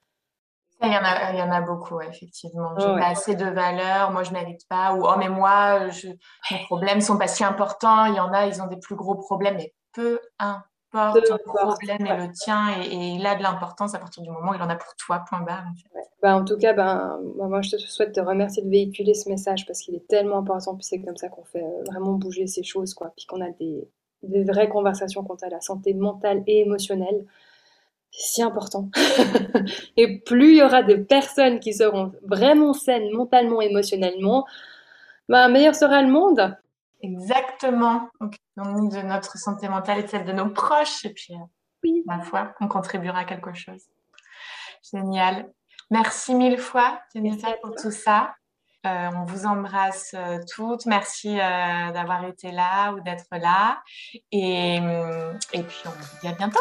[0.87, 2.71] Il y en a, il y en a beaucoup, effectivement.
[2.79, 6.09] J'ai pas assez de valeur, moi je mérite pas, ou oh mais moi, je,
[6.51, 8.07] mes problèmes sont pas si importants.
[8.07, 12.07] Il y en a, ils ont des plus gros problèmes, mais peu importe, le problème
[12.07, 14.69] est le tien et, il a de l'importance à partir du moment où il en
[14.69, 15.25] a pour toi.
[15.29, 15.65] Point barre.
[15.71, 16.09] En, fait.
[16.23, 19.67] bah, en tout cas, ben, moi je te souhaite te remercier de véhiculer ce message
[19.67, 20.75] parce qu'il est tellement important.
[20.75, 23.13] Puis c'est comme ça qu'on fait euh, vraiment bouger ces choses, quoi.
[23.17, 23.89] Puis qu'on a des,
[24.23, 27.25] des vraies conversations quant à la santé mentale et émotionnelle
[28.17, 28.91] si important.
[29.97, 34.47] et plus il y aura de personnes qui seront vraiment saines mentalement, émotionnellement,
[35.29, 36.57] bah, meilleur sera le monde.
[37.03, 38.09] Exactement.
[38.21, 41.05] Donc, de notre santé mentale et de celle de nos proches.
[41.05, 41.45] Et puis, euh,
[41.83, 42.03] oui.
[42.07, 43.83] ma foi, on contribuera à quelque chose.
[44.93, 45.51] Génial.
[45.91, 48.35] Merci mille fois, Jennifer, pour tout ça.
[48.87, 50.87] Euh, on vous embrasse euh, toutes.
[50.87, 53.83] Merci d'avoir été là ou d'être là.
[54.31, 56.61] Et, et puis, on vous dit à bientôt.